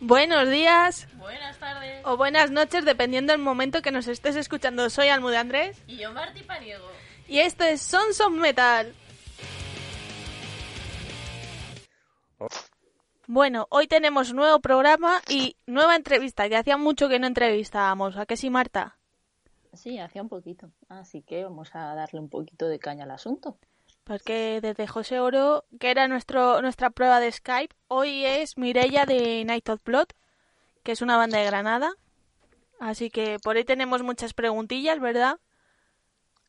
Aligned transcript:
Buenos 0.00 0.48
días 0.48 1.08
Buenas 1.16 1.58
tardes. 1.58 2.00
o 2.04 2.16
buenas 2.16 2.50
noches, 2.50 2.84
dependiendo 2.84 3.32
del 3.32 3.42
momento 3.42 3.82
que 3.82 3.90
nos 3.90 4.06
estés 4.06 4.36
escuchando. 4.36 4.88
Soy 4.90 5.08
Almude 5.08 5.36
Andrés 5.36 5.82
Y 5.86 5.96
yo, 5.98 6.12
Marti 6.12 6.42
Paniego. 6.42 6.86
y 7.26 7.40
esto 7.40 7.64
es 7.64 7.82
Sons 7.82 8.20
of 8.20 8.32
Metal. 8.32 8.94
Bueno, 13.30 13.66
hoy 13.68 13.86
tenemos 13.86 14.32
nuevo 14.32 14.58
programa 14.60 15.20
y 15.28 15.58
nueva 15.66 15.96
entrevista, 15.96 16.48
que 16.48 16.56
hacía 16.56 16.78
mucho 16.78 17.10
que 17.10 17.18
no 17.18 17.26
entrevistábamos. 17.26 18.16
¿A 18.16 18.24
qué 18.24 18.38
sí, 18.38 18.48
Marta? 18.48 18.96
Sí, 19.74 19.98
hacía 19.98 20.22
un 20.22 20.30
poquito. 20.30 20.70
Así 20.88 21.20
que 21.20 21.44
vamos 21.44 21.74
a 21.74 21.94
darle 21.94 22.20
un 22.20 22.30
poquito 22.30 22.68
de 22.68 22.78
caña 22.78 23.04
al 23.04 23.10
asunto. 23.10 23.58
Porque 24.04 24.60
desde 24.62 24.86
José 24.86 25.20
Oro, 25.20 25.66
que 25.78 25.90
era 25.90 26.08
nuestro, 26.08 26.62
nuestra 26.62 26.88
prueba 26.88 27.20
de 27.20 27.30
Skype, 27.30 27.76
hoy 27.88 28.24
es 28.24 28.56
Mirella 28.56 29.04
de 29.04 29.44
Night 29.44 29.68
of 29.68 29.84
Blood, 29.84 30.08
que 30.82 30.92
es 30.92 31.02
una 31.02 31.18
banda 31.18 31.36
de 31.36 31.44
Granada. 31.44 31.92
Así 32.80 33.10
que 33.10 33.36
por 33.44 33.56
ahí 33.56 33.64
tenemos 33.64 34.02
muchas 34.02 34.32
preguntillas, 34.32 35.00
¿verdad? 35.00 35.38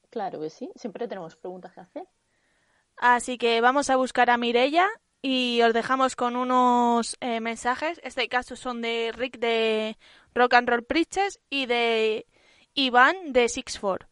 Claro 0.09 0.39
que 0.39 0.49
sí, 0.49 0.71
siempre 0.77 1.09
tenemos 1.09 1.35
preguntas 1.35 1.73
que 1.73 1.81
hacer. 1.81 2.07
Así 2.95 3.38
que 3.38 3.59
vamos 3.59 3.89
a 3.89 3.97
buscar 3.97 4.30
a 4.30 4.38
Mirella 4.38 4.88
y 5.21 5.61
os 5.61 5.73
dejamos 5.73 6.15
con 6.15 6.35
unos 6.35 7.17
eh, 7.19 7.39
mensajes. 7.39 7.99
Este 8.03 8.27
caso 8.29 8.55
son 8.55 8.81
de 8.81 9.11
Rick 9.15 9.39
de 9.39 9.97
Rock 10.33 10.53
and 10.53 10.69
Roll 10.69 10.83
Preachers 10.83 11.39
y 11.49 11.65
de 11.65 12.25
Iván 12.73 13.33
de 13.33 13.49
Six 13.49 13.79
Four. 13.79 14.07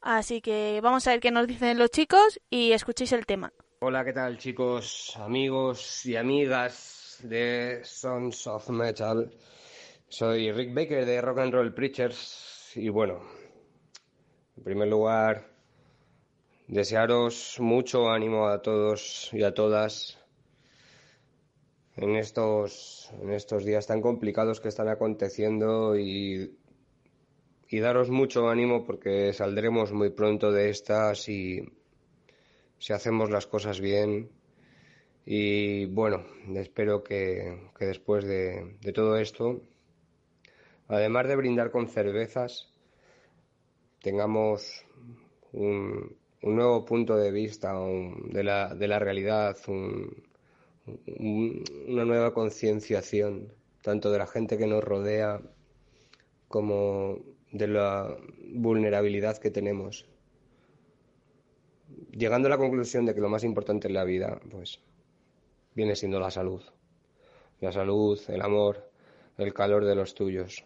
Así 0.00 0.40
que 0.40 0.80
vamos 0.82 1.06
a 1.06 1.10
ver 1.10 1.20
qué 1.20 1.30
nos 1.30 1.46
dicen 1.46 1.78
los 1.78 1.90
chicos 1.90 2.40
y 2.48 2.72
escuchéis 2.72 3.12
el 3.12 3.26
tema. 3.26 3.52
Hola, 3.80 4.04
¿qué 4.04 4.12
tal 4.12 4.38
chicos, 4.38 5.16
amigos 5.16 6.06
y 6.06 6.16
amigas 6.16 7.18
de 7.22 7.80
Sons 7.82 8.46
of 8.46 8.68
Metal? 8.70 9.32
Soy 10.08 10.52
Rick 10.52 10.72
Baker 10.72 11.04
de 11.04 11.20
Rock 11.20 11.38
and 11.38 11.52
Roll 11.52 11.74
Preachers 11.74 12.72
y 12.76 12.88
bueno, 12.88 13.20
en 14.56 14.62
primer 14.62 14.88
lugar, 14.88 15.50
desearos 16.68 17.56
mucho 17.58 18.08
ánimo 18.08 18.46
a 18.46 18.62
todos 18.62 19.30
y 19.32 19.42
a 19.42 19.52
todas 19.52 20.18
en 21.96 22.16
estos, 22.16 23.10
en 23.22 23.32
estos 23.32 23.64
días 23.64 23.86
tan 23.86 24.00
complicados 24.02 24.60
que 24.60 24.68
están 24.68 24.88
aconteciendo 24.88 25.96
y, 25.98 26.56
y 27.68 27.78
daros 27.80 28.10
mucho 28.10 28.48
ánimo 28.48 28.84
porque 28.84 29.32
saldremos 29.32 29.92
muy 29.92 30.10
pronto 30.10 30.52
de 30.52 30.70
estas 30.70 31.28
y 31.28 31.62
si 32.78 32.92
hacemos 32.92 33.30
las 33.30 33.46
cosas 33.46 33.80
bien. 33.80 34.30
Y 35.24 35.86
bueno, 35.86 36.24
espero 36.54 37.02
que, 37.02 37.70
que 37.78 37.86
después 37.86 38.24
de, 38.24 38.76
de 38.80 38.92
todo 38.92 39.16
esto, 39.16 39.62
además 40.88 41.26
de 41.28 41.36
brindar 41.36 41.70
con 41.70 41.88
cervezas, 41.88 42.68
tengamos 44.02 44.84
un, 45.52 46.16
un 46.42 46.56
nuevo 46.56 46.84
punto 46.84 47.16
de 47.16 47.30
vista 47.32 47.72
de, 48.28 48.44
la, 48.44 48.74
de 48.74 48.88
la 48.88 48.98
realidad, 48.98 49.56
un- 49.68 50.25
una 51.18 52.04
nueva 52.04 52.32
concienciación, 52.34 53.52
tanto 53.82 54.10
de 54.10 54.18
la 54.18 54.26
gente 54.26 54.58
que 54.58 54.66
nos 54.66 54.84
rodea 54.84 55.40
como 56.48 57.18
de 57.52 57.68
la 57.68 58.16
vulnerabilidad 58.54 59.38
que 59.38 59.50
tenemos 59.50 60.06
llegando 62.12 62.48
a 62.48 62.50
la 62.50 62.58
conclusión 62.58 63.06
de 63.06 63.14
que 63.14 63.20
lo 63.20 63.28
más 63.28 63.44
importante 63.44 63.88
en 63.88 63.94
la 63.94 64.04
vida, 64.04 64.40
pues, 64.50 64.80
viene 65.74 65.94
siendo 65.96 66.20
la 66.20 66.30
salud. 66.30 66.62
La 67.60 67.72
salud, 67.72 68.18
el 68.28 68.42
amor, 68.42 68.90
el 69.38 69.52
calor 69.54 69.84
de 69.84 69.94
los 69.94 70.14
tuyos. 70.14 70.64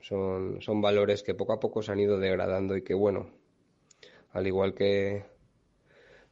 Son, 0.00 0.60
son 0.60 0.80
valores 0.80 1.22
que 1.22 1.34
poco 1.34 1.52
a 1.52 1.60
poco 1.60 1.82
se 1.82 1.92
han 1.92 2.00
ido 2.00 2.18
degradando 2.18 2.76
y 2.76 2.82
que, 2.82 2.94
bueno, 2.94 3.30
al 4.32 4.46
igual 4.46 4.74
que, 4.74 5.24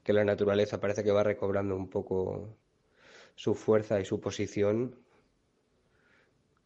que 0.02 0.12
la 0.12 0.24
naturaleza 0.24 0.80
parece 0.80 1.02
que 1.02 1.12
va 1.12 1.22
recobrando 1.22 1.74
un 1.76 1.88
poco 1.88 2.56
su 3.34 3.54
fuerza 3.54 4.00
y 4.00 4.04
su 4.04 4.20
posición, 4.20 4.97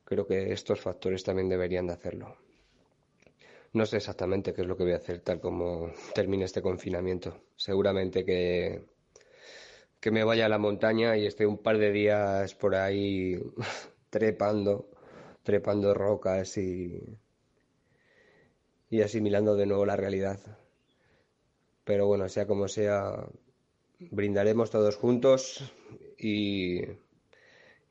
creo 0.06 0.27
que 0.27 0.53
estos 0.54 0.81
factores 0.81 1.22
también 1.22 1.50
deberían 1.50 1.87
de 1.87 1.93
hacerlo. 1.93 2.38
No 3.75 3.87
sé 3.87 3.99
exactamente 3.99 4.53
qué 4.53 4.62
es 4.62 4.66
lo 4.66 4.77
que 4.77 4.82
voy 4.82 4.93
a 4.94 4.97
hacer 4.97 5.21
tal 5.21 5.38
como 5.41 5.93
termine 6.15 6.44
este 6.47 6.62
confinamiento. 6.62 7.43
Seguramente 7.54 8.25
que, 8.25 8.87
que 10.00 10.10
me 10.10 10.25
vaya 10.25 10.47
a 10.47 10.49
la 10.49 10.59
montaña 10.59 11.16
y 11.16 11.27
esté 11.27 11.47
un 11.47 11.59
par 11.59 11.78
de 11.78 11.93
días 11.93 12.54
por 12.54 12.75
ahí 12.75 13.41
trepando, 14.10 14.88
trepando 15.43 15.94
rocas 15.94 16.56
y, 16.59 17.19
y 18.91 19.00
asimilando 19.00 19.54
de 19.54 19.65
nuevo 19.66 19.87
la 19.87 19.94
realidad. 19.94 20.41
Pero 21.84 22.06
bueno, 22.06 22.28
sea 22.28 22.47
como 22.47 22.69
sea, 22.69 23.27
brindaremos 23.98 24.70
todos 24.70 24.96
juntos 24.96 25.72
y, 26.18 26.80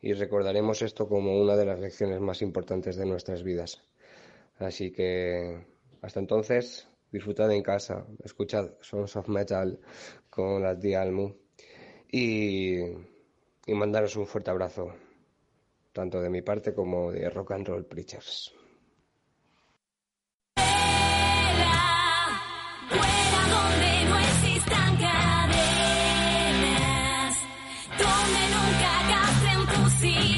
y 0.01 0.13
recordaremos 0.13 0.81
esto 0.81 1.07
como 1.07 1.39
una 1.39 1.55
de 1.55 1.66
las 1.66 1.79
lecciones 1.79 2.19
más 2.21 2.41
importantes 2.41 2.95
de 2.95 3.05
nuestras 3.05 3.43
vidas. 3.43 3.81
Así 4.57 4.91
que 4.91 5.65
hasta 6.01 6.19
entonces, 6.19 6.88
disfrutad 7.11 7.51
en 7.51 7.63
casa, 7.63 8.05
escuchad 8.23 8.71
Sons 8.81 9.15
of 9.15 9.27
Metal 9.27 9.79
con 10.29 10.61
las 10.61 10.79
de 10.79 10.95
Almu 10.95 11.33
y, 12.11 12.79
y 12.79 13.73
mandaros 13.73 14.15
un 14.15 14.27
fuerte 14.27 14.51
abrazo, 14.51 14.94
tanto 15.91 16.21
de 16.21 16.29
mi 16.29 16.41
parte 16.41 16.73
como 16.73 17.11
de 17.11 17.29
Rock 17.29 17.51
and 17.51 17.67
Roll 17.67 17.85
Preachers. 17.85 18.53
see. 30.13 30.34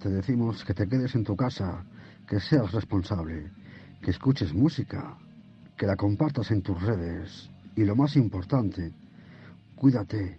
Te 0.00 0.08
decimos 0.08 0.64
que 0.64 0.74
te 0.74 0.88
quedes 0.88 1.14
en 1.14 1.24
tu 1.24 1.36
casa, 1.36 1.84
que 2.28 2.40
seas 2.40 2.72
responsable, 2.72 3.50
que 4.02 4.10
escuches 4.10 4.52
música, 4.54 5.16
que 5.76 5.86
la 5.86 5.96
compartas 5.96 6.50
en 6.50 6.62
tus 6.62 6.80
redes 6.82 7.50
y 7.76 7.84
lo 7.84 7.96
más 7.96 8.16
importante, 8.16 8.92
cuídate, 9.76 10.38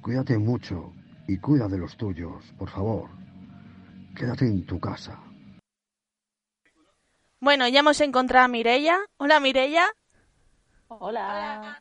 cuídate 0.00 0.38
mucho 0.38 0.92
y 1.26 1.38
cuida 1.38 1.68
de 1.68 1.78
los 1.78 1.96
tuyos, 1.96 2.44
por 2.58 2.70
favor. 2.70 3.10
Quédate 4.16 4.46
en 4.46 4.64
tu 4.66 4.78
casa. 4.78 5.18
Bueno, 7.40 7.66
ya 7.68 7.80
hemos 7.80 8.00
encontrado 8.00 8.44
a 8.44 8.48
Mireia. 8.48 8.98
Hola 9.16 9.40
Mireia, 9.40 9.86
Hola. 10.88 11.80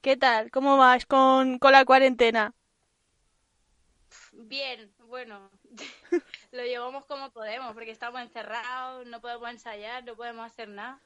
¿qué 0.00 0.16
tal? 0.16 0.50
¿Cómo 0.50 0.76
vas 0.76 1.06
con, 1.06 1.58
con 1.58 1.72
la 1.72 1.84
cuarentena? 1.84 2.54
Bien, 4.32 4.92
bueno, 5.08 5.50
lo 6.52 6.62
llevamos 6.64 7.04
como 7.06 7.30
podemos, 7.32 7.72
porque 7.74 7.90
estamos 7.90 8.20
encerrados, 8.20 9.06
no 9.06 9.20
podemos 9.20 9.50
ensayar, 9.50 10.04
no 10.04 10.16
podemos 10.16 10.46
hacer 10.46 10.68
nada. 10.68 11.00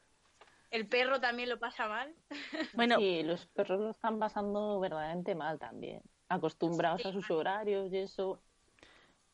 El 0.70 0.88
perro 0.88 1.20
también 1.20 1.48
lo 1.50 1.58
pasa 1.58 1.88
mal. 1.88 2.14
Bueno, 2.72 3.02
Sí, 3.02 3.22
los 3.22 3.46
perros 3.46 3.80
lo 3.80 3.90
están 3.90 4.18
pasando 4.18 4.78
verdaderamente 4.80 5.34
mal 5.34 5.58
también. 5.58 6.00
Acostumbrados 6.28 7.04
Sí, 7.04 7.06
a 7.06 7.12
sus 7.12 7.30
horarios 7.30 7.92
y 7.92 7.98
eso. 7.98 8.40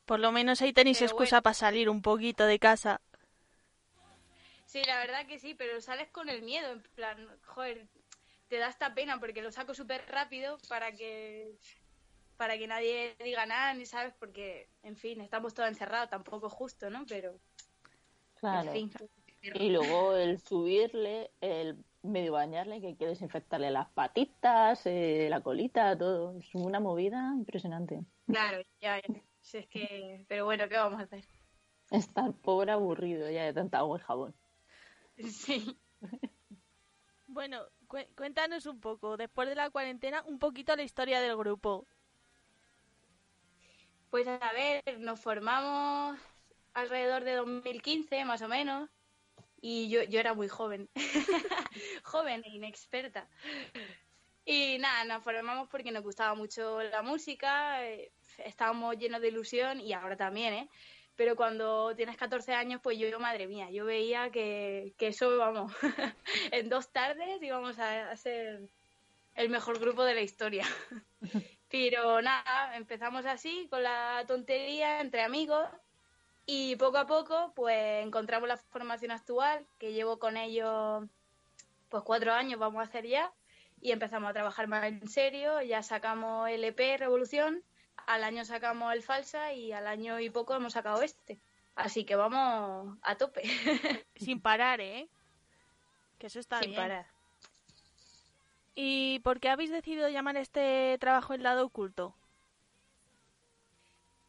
por 0.04 0.20
lo 0.20 0.30
menos 0.30 0.62
ahí 0.62 0.72
tenéis 0.72 1.02
Pero 1.02 1.02
excusa 1.02 1.40
bueno. 1.40 1.42
para 1.42 1.54
salir 1.54 1.88
un 1.90 2.02
poquito 2.02 2.44
de 2.46 2.60
casa. 2.60 3.00
Sí, 4.66 4.82
la 4.86 4.98
verdad 4.98 5.26
que 5.26 5.38
sí, 5.38 5.54
pero 5.54 5.80
sales 5.80 6.08
con 6.10 6.28
el 6.28 6.42
miedo, 6.42 6.72
en 6.72 6.82
plan, 6.94 7.28
joder, 7.44 7.86
te 8.48 8.58
da 8.58 8.68
esta 8.68 8.94
pena 8.94 9.18
porque 9.20 9.42
lo 9.42 9.52
saco 9.52 9.74
súper 9.74 10.04
rápido 10.08 10.58
para 10.68 10.92
que 10.92 11.52
para 12.42 12.58
que 12.58 12.66
nadie 12.66 13.14
diga 13.22 13.46
nada, 13.46 13.72
ni 13.72 13.86
sabes, 13.86 14.12
porque, 14.18 14.68
en 14.82 14.96
fin, 14.96 15.20
estamos 15.20 15.54
todos 15.54 15.68
encerrados, 15.68 16.10
tampoco 16.10 16.48
es 16.48 16.52
justo, 16.52 16.90
¿no? 16.90 17.04
Pero, 17.08 17.38
Claro. 18.34 18.72
en 18.72 18.90
fin. 18.90 19.08
Y 19.54 19.70
luego 19.70 20.16
el 20.16 20.40
subirle, 20.40 21.30
el 21.40 21.84
medio 22.02 22.32
bañarle, 22.32 22.80
que 22.80 22.88
hay 22.88 22.96
que 22.96 23.06
desinfectarle 23.06 23.70
las 23.70 23.88
patitas, 23.90 24.84
eh, 24.86 25.28
la 25.30 25.40
colita, 25.40 25.96
todo. 25.96 26.36
Es 26.36 26.52
una 26.54 26.80
movida 26.80 27.32
impresionante. 27.36 28.00
Claro, 28.26 28.60
ya, 28.80 29.00
ya. 29.00 29.22
Si 29.40 29.58
es 29.58 29.68
que, 29.68 30.24
pero 30.26 30.44
bueno, 30.44 30.68
¿qué 30.68 30.78
vamos 30.78 30.98
a 30.98 31.04
hacer? 31.04 31.24
Estar 31.92 32.32
pobre 32.32 32.72
aburrido 32.72 33.30
ya 33.30 33.44
de 33.44 33.52
tanta 33.52 33.78
agua 33.78 34.00
y 34.00 34.02
jabón. 34.02 34.34
Sí. 35.30 35.78
Bueno, 37.28 37.62
cué- 37.86 38.08
cuéntanos 38.16 38.66
un 38.66 38.80
poco, 38.80 39.16
después 39.16 39.48
de 39.48 39.54
la 39.54 39.70
cuarentena, 39.70 40.22
un 40.26 40.40
poquito 40.40 40.74
la 40.74 40.82
historia 40.82 41.20
del 41.20 41.36
grupo. 41.36 41.86
Pues 44.12 44.28
a 44.28 44.52
ver, 44.52 45.00
nos 45.00 45.20
formamos 45.20 46.18
alrededor 46.74 47.24
de 47.24 47.32
2015, 47.32 48.26
más 48.26 48.42
o 48.42 48.48
menos, 48.48 48.90
y 49.58 49.88
yo, 49.88 50.02
yo 50.02 50.20
era 50.20 50.34
muy 50.34 50.48
joven, 50.48 50.90
joven 52.04 52.42
e 52.44 52.50
inexperta. 52.50 53.26
Y 54.44 54.76
nada, 54.80 55.06
nos 55.06 55.24
formamos 55.24 55.66
porque 55.70 55.90
nos 55.92 56.02
gustaba 56.02 56.34
mucho 56.34 56.82
la 56.82 57.00
música, 57.00 57.88
eh, 57.88 58.12
estábamos 58.36 58.98
llenos 58.98 59.22
de 59.22 59.28
ilusión 59.28 59.80
y 59.80 59.94
ahora 59.94 60.14
también, 60.14 60.52
¿eh? 60.52 60.68
Pero 61.16 61.34
cuando 61.34 61.96
tienes 61.96 62.18
14 62.18 62.52
años, 62.52 62.82
pues 62.82 62.98
yo, 62.98 63.18
madre 63.18 63.46
mía, 63.46 63.70
yo 63.70 63.86
veía 63.86 64.28
que, 64.28 64.92
que 64.98 65.06
eso, 65.06 65.38
vamos, 65.38 65.72
en 66.52 66.68
dos 66.68 66.92
tardes 66.92 67.42
íbamos 67.42 67.78
a, 67.78 68.10
a 68.10 68.16
ser 68.18 68.68
el 69.36 69.48
mejor 69.48 69.78
grupo 69.78 70.04
de 70.04 70.16
la 70.16 70.20
historia. 70.20 70.66
Pero 71.72 72.20
nada, 72.20 72.76
empezamos 72.76 73.24
así, 73.24 73.66
con 73.70 73.82
la 73.82 74.22
tontería, 74.28 75.00
entre 75.00 75.22
amigos, 75.22 75.66
y 76.44 76.76
poco 76.76 76.98
a 76.98 77.06
poco, 77.06 77.54
pues 77.56 78.04
encontramos 78.04 78.46
la 78.46 78.58
formación 78.58 79.10
actual, 79.10 79.66
que 79.78 79.94
llevo 79.94 80.18
con 80.18 80.36
ellos, 80.36 81.06
pues 81.88 82.02
cuatro 82.04 82.34
años 82.34 82.60
vamos 82.60 82.80
a 82.80 82.84
hacer 82.84 83.06
ya, 83.06 83.32
y 83.80 83.90
empezamos 83.90 84.28
a 84.28 84.34
trabajar 84.34 84.68
más 84.68 84.84
en 84.84 85.08
serio, 85.08 85.62
ya 85.62 85.82
sacamos 85.82 86.50
el 86.50 86.62
EP 86.62 86.98
Revolución, 86.98 87.64
al 88.06 88.22
año 88.22 88.44
sacamos 88.44 88.92
el 88.92 89.02
Falsa, 89.02 89.54
y 89.54 89.72
al 89.72 89.86
año 89.86 90.20
y 90.20 90.28
poco 90.28 90.54
hemos 90.54 90.74
sacado 90.74 91.00
este. 91.00 91.40
Así 91.74 92.04
que 92.04 92.16
vamos 92.16 92.98
a 93.00 93.16
tope, 93.16 93.44
Sin 94.16 94.42
parar, 94.42 94.82
¿eh? 94.82 95.08
Que 96.18 96.26
eso 96.26 96.38
está 96.38 96.58
sin 96.58 96.72
bien. 96.72 96.82
parar. 96.82 97.11
¿Y 98.74 99.20
por 99.20 99.40
qué 99.40 99.48
habéis 99.48 99.70
decidido 99.70 100.08
llamar 100.10 100.36
este 100.36 100.98
trabajo 101.00 101.32
el 101.34 101.42
lado 101.42 101.64
oculto? 101.66 102.14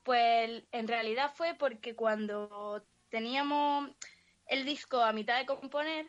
Pues 0.03 0.63
en 0.71 0.87
realidad 0.87 1.31
fue 1.33 1.55
porque 1.55 1.95
cuando 1.95 2.85
teníamos 3.09 3.89
el 4.45 4.65
disco 4.65 5.01
a 5.01 5.13
mitad 5.13 5.37
de 5.39 5.45
componer, 5.45 6.07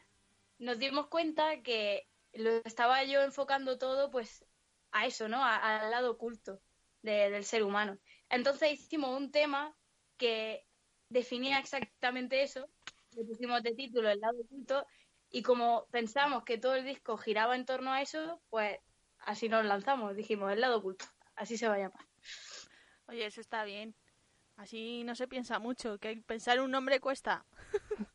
nos 0.59 0.79
dimos 0.79 1.09
cuenta 1.09 1.63
que 1.63 2.09
lo 2.33 2.51
estaba 2.65 3.05
yo 3.05 3.23
enfocando 3.23 3.79
todo 3.79 4.11
pues 4.11 4.45
a 4.93 5.07
eso, 5.07 5.29
¿no? 5.29 5.45
Al 5.45 5.91
lado 5.91 6.13
oculto 6.13 6.61
de- 7.03 7.31
del 7.31 7.45
ser 7.45 7.63
humano. 7.63 7.99
Entonces 8.29 8.73
hicimos 8.73 9.17
un 9.17 9.31
tema 9.31 9.77
que 10.17 10.67
definía 11.09 11.59
exactamente 11.61 12.43
eso, 12.43 12.69
le 13.13 13.25
pusimos 13.25 13.63
de 13.63 13.75
título 13.75 14.11
el 14.11 14.21
lado 14.21 14.41
oculto 14.43 14.87
y 15.31 15.43
como 15.43 15.87
pensamos 15.91 16.45
que 16.45 16.59
todo 16.59 16.75
el 16.75 16.85
disco 16.85 17.17
giraba 17.17 17.57
en 17.57 17.67
torno 17.67 17.93
a 17.93 18.03
eso, 18.03 18.41
pues 18.51 18.79
así 19.19 19.49
nos 19.49 19.65
lanzamos, 19.65 20.15
dijimos 20.17 20.53
el 20.53 20.61
lado 20.61 20.79
oculto, 20.79 21.07
así 21.37 21.57
se 21.57 21.69
va 21.69 21.75
a 21.75 21.79
llamar. 21.79 22.07
Oye, 23.07 23.27
eso 23.27 23.41
está 23.41 23.65
bien. 23.65 23.95
Así 24.57 25.03
no 25.05 25.15
se 25.15 25.27
piensa 25.27 25.59
mucho, 25.59 25.99
que 25.99 26.17
pensar 26.27 26.61
un 26.61 26.71
nombre 26.71 27.01
cuesta. 27.01 27.45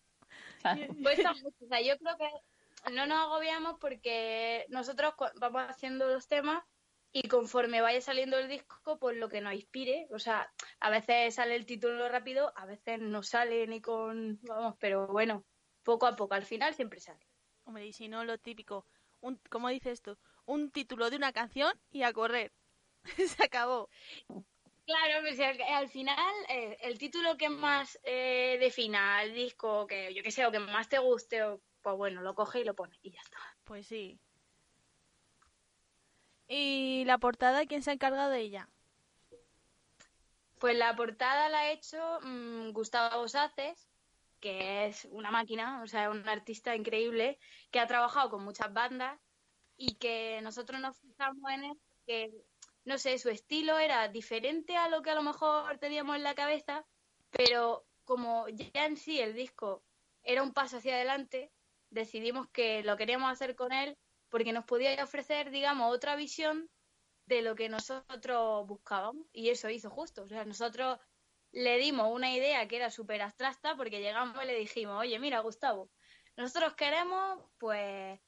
Cuesta 1.04 1.34
mucho. 1.34 1.56
O 1.66 1.68
sea, 1.68 1.82
yo 1.82 1.98
creo 1.98 2.18
que 2.18 2.92
no 2.92 3.06
nos 3.06 3.20
agobiamos 3.20 3.78
porque 3.80 4.66
nosotros 4.70 5.14
vamos 5.36 5.64
haciendo 5.68 6.08
los 6.08 6.28
temas 6.28 6.64
y 7.12 7.28
conforme 7.28 7.82
vaya 7.82 8.02
saliendo 8.02 8.38
el 8.38 8.48
disco, 8.48 8.98
pues 9.00 9.18
lo 9.18 9.30
que 9.30 9.42
nos 9.42 9.54
inspire. 9.54 10.08
O 10.12 10.20
sea, 10.20 10.52
a 10.80 10.90
veces 10.90 11.36
sale 11.36 11.56
el 11.56 11.66
título 11.66 12.08
rápido, 12.08 12.54
a 12.56 12.66
veces 12.66 13.00
no 13.00 13.24
sale 13.24 13.66
ni 13.68 13.82
con. 13.82 14.40
Vamos, 14.44 14.76
pero 14.80 15.08
bueno, 15.08 15.44
poco 15.90 16.06
a 16.06 16.16
poco. 16.16 16.36
Al 16.36 16.46
final 16.46 16.76
siempre 16.76 17.00
sale. 17.00 17.26
Hombre, 17.66 17.88
y 17.88 17.94
si 17.94 18.08
no, 18.08 18.24
lo 18.24 18.38
típico. 18.38 18.86
Un, 19.22 19.42
¿Cómo 19.50 19.70
dices 19.70 20.02
tú? 20.02 20.18
Un 20.46 20.70
título 20.70 21.10
de 21.10 21.18
una 21.18 21.34
canción 21.34 21.74
y 21.90 22.04
a 22.04 22.14
correr. 22.14 22.52
se 23.36 23.44
acabó. 23.44 23.90
Claro, 24.86 25.22
pues 25.22 25.40
al, 25.40 25.60
al 25.62 25.90
final 25.90 26.36
eh, 26.48 26.78
el 26.82 26.98
título 26.98 27.38
que 27.38 27.50
más 27.50 28.00
eh, 28.04 28.58
defina 28.60 29.24
el 29.24 29.34
disco, 29.34 29.88
que 29.88 30.14
yo 30.14 30.22
que 30.24 30.32
sé, 30.32 30.46
o 30.46 30.52
que 30.52 30.60
más 30.60 30.90
te 30.90 31.00
guste, 31.00 31.44
o, 31.44 31.60
pues 31.82 31.96
bueno, 31.96 32.22
lo 32.22 32.36
coge 32.36 32.62
y 32.62 32.64
lo 32.64 32.76
pone 32.76 32.98
y 33.02 33.12
ya 33.12 33.22
está. 33.22 33.38
Pues 33.64 33.88
sí. 33.88 34.20
¿Y 36.48 37.04
la 37.06 37.18
portada 37.18 37.66
quién 37.66 37.84
se 37.84 37.92
ha 37.92 37.94
encargado 37.94 38.32
de 38.32 38.42
ella? 38.42 38.70
Pues 40.60 40.78
la 40.78 40.96
portada 40.96 41.50
la 41.50 41.60
ha 41.62 41.72
hecho 41.72 42.20
mm, 42.22 42.72
Gustavo 42.72 43.28
Saces, 43.28 43.89
que 44.40 44.88
es 44.88 45.06
una 45.12 45.32
máquina, 45.32 45.82
o 45.84 45.88
sea, 45.88 46.10
un 46.10 46.28
artista 46.28 46.76
increíble, 46.76 47.40
que 47.72 47.80
ha 47.80 47.88
trabajado 47.88 48.30
con 48.30 48.44
muchas 48.44 48.72
bandas 48.74 49.20
y 49.78 49.96
que 49.96 50.40
nosotros 50.42 50.80
nos 50.82 50.98
fijamos 51.00 51.52
en 51.52 51.64
él, 51.66 51.78
que, 52.06 52.32
no 52.86 52.98
sé, 52.98 53.18
su 53.18 53.30
estilo 53.30 53.80
era 53.80 54.08
diferente 54.08 54.76
a 54.78 54.90
lo 54.90 55.02
que 55.02 55.12
a 55.12 55.16
lo 55.16 55.24
mejor 55.24 55.78
teníamos 55.80 56.16
en 56.16 56.24
la 56.24 56.36
cabeza, 56.36 56.86
pero 57.32 57.86
como 58.04 58.48
ya 58.50 58.86
en 58.86 58.98
sí 58.98 59.20
el 59.20 59.34
disco 59.34 59.84
era 60.24 60.44
un 60.44 60.54
paso 60.54 60.78
hacia 60.78 60.96
adelante, 60.96 61.52
decidimos 61.90 62.48
que 62.50 62.84
lo 62.84 62.98
queríamos 62.98 63.32
hacer 63.32 63.56
con 63.56 63.72
él 63.72 63.98
porque 64.30 64.54
nos 64.54 64.66
podía 64.66 65.04
ofrecer, 65.04 65.50
digamos, 65.50 65.94
otra 65.94 66.16
visión 66.16 66.70
de 67.26 67.42
lo 67.42 67.56
que 67.56 67.70
nosotros 67.70 68.68
buscábamos. 68.68 69.26
Y 69.34 69.50
eso 69.50 69.70
hizo 69.70 69.90
justo. 69.90 70.24
O 70.24 70.28
sea, 70.28 70.46
nosotros 70.46 71.00
le 71.52 71.78
dimos 71.78 72.12
una 72.12 72.34
idea 72.34 72.68
que 72.68 72.76
era 72.76 72.92
súper 72.92 73.22
abstracta 73.22 73.76
porque 73.76 74.02
llegamos 74.02 74.42
y 74.44 74.48
le 74.48 74.56
dijimos, 74.56 75.00
oye, 75.00 75.18
mira, 75.20 75.40
Gustavo, 75.40 75.90
nosotros 76.38 76.74
queremos, 76.76 77.44
pues, 77.58 78.20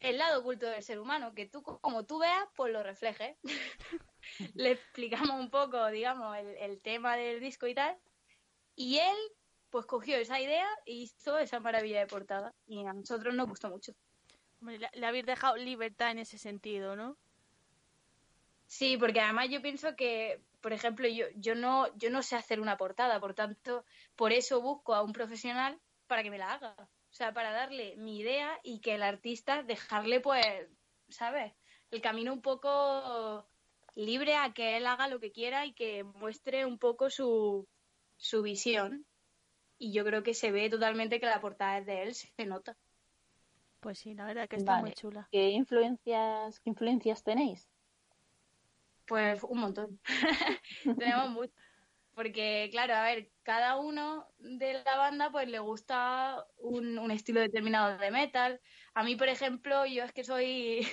el 0.00 0.18
lado 0.18 0.40
oculto 0.40 0.66
del 0.66 0.82
ser 0.82 0.98
humano, 0.98 1.34
que 1.34 1.46
tú, 1.46 1.62
como 1.62 2.04
tú 2.04 2.18
veas, 2.18 2.44
pues 2.56 2.72
lo 2.72 2.82
reflejes. 2.82 3.36
le 4.54 4.72
explicamos 4.72 5.40
un 5.40 5.50
poco, 5.50 5.86
digamos, 5.88 6.36
el, 6.36 6.48
el 6.58 6.80
tema 6.80 7.16
del 7.16 7.40
disco 7.40 7.66
y 7.66 7.74
tal. 7.74 7.96
Y 8.76 8.98
él, 8.98 9.16
pues, 9.70 9.86
cogió 9.86 10.16
esa 10.16 10.40
idea 10.40 10.68
e 10.84 10.92
hizo 10.92 11.38
esa 11.38 11.60
maravilla 11.60 12.00
de 12.00 12.06
portada. 12.06 12.54
Y 12.66 12.84
a 12.84 12.92
nosotros 12.92 13.34
nos 13.34 13.48
gustó 13.48 13.70
mucho. 13.70 13.92
Hombre, 14.60 14.78
le, 14.78 14.90
le 14.92 15.06
habéis 15.06 15.24
dejado 15.24 15.56
libertad 15.56 16.10
en 16.10 16.18
ese 16.18 16.38
sentido, 16.38 16.96
¿no? 16.96 17.16
Sí, 18.66 18.96
porque 18.96 19.20
además 19.20 19.48
yo 19.50 19.62
pienso 19.62 19.94
que, 19.96 20.40
por 20.64 20.72
ejemplo, 20.72 21.06
yo, 21.06 21.26
yo 21.36 21.54
no, 21.54 21.94
yo 21.98 22.08
no 22.08 22.22
sé 22.22 22.36
hacer 22.36 22.58
una 22.58 22.78
portada, 22.78 23.20
por 23.20 23.34
tanto, 23.34 23.84
por 24.16 24.32
eso 24.32 24.62
busco 24.62 24.94
a 24.94 25.02
un 25.02 25.12
profesional 25.12 25.78
para 26.06 26.22
que 26.22 26.30
me 26.30 26.38
la 26.38 26.54
haga. 26.54 26.74
O 26.78 27.12
sea, 27.12 27.34
para 27.34 27.52
darle 27.52 27.96
mi 27.98 28.18
idea 28.18 28.58
y 28.62 28.80
que 28.80 28.94
el 28.94 29.02
artista 29.02 29.62
dejarle, 29.62 30.20
pues, 30.20 30.46
¿sabes? 31.10 31.52
El 31.90 32.00
camino 32.00 32.32
un 32.32 32.40
poco 32.40 33.46
libre 33.94 34.36
a 34.36 34.54
que 34.54 34.78
él 34.78 34.86
haga 34.86 35.06
lo 35.08 35.20
que 35.20 35.32
quiera 35.32 35.66
y 35.66 35.74
que 35.74 36.02
muestre 36.02 36.64
un 36.64 36.78
poco 36.78 37.10
su, 37.10 37.68
su 38.16 38.40
visión. 38.40 39.04
Y 39.76 39.92
yo 39.92 40.02
creo 40.02 40.22
que 40.22 40.32
se 40.32 40.50
ve 40.50 40.70
totalmente 40.70 41.20
que 41.20 41.26
la 41.26 41.42
portada 41.42 41.76
es 41.76 41.84
de 41.84 42.02
él, 42.04 42.14
se 42.14 42.46
nota. 42.46 42.74
Pues 43.80 43.98
sí, 43.98 44.14
la 44.14 44.24
verdad 44.24 44.48
que 44.48 44.56
está 44.56 44.72
Vale. 44.72 44.80
muy 44.80 44.92
chula. 44.94 45.28
¿Qué 45.30 45.50
influencias, 45.50 46.58
qué 46.60 46.70
influencias 46.70 47.22
tenéis? 47.22 47.68
Pues 49.06 49.42
un 49.44 49.58
montón. 49.60 50.00
Tenemos 50.96 51.30
mucho. 51.30 51.52
Porque, 52.14 52.68
claro, 52.72 52.94
a 52.94 53.04
ver, 53.04 53.32
cada 53.42 53.76
uno 53.78 54.28
de 54.38 54.82
la 54.84 54.96
banda 54.98 55.30
pues 55.32 55.48
le 55.48 55.58
gusta 55.60 56.46
un, 56.58 56.98
un 56.98 57.10
estilo 57.10 57.40
determinado 57.40 57.98
de 57.98 58.10
metal. 58.12 58.60
A 58.94 59.04
mí, 59.04 59.16
por 59.16 59.28
ejemplo, 59.28 59.86
yo 59.86 60.04
es 60.04 60.12
que 60.12 60.24
soy 60.24 60.86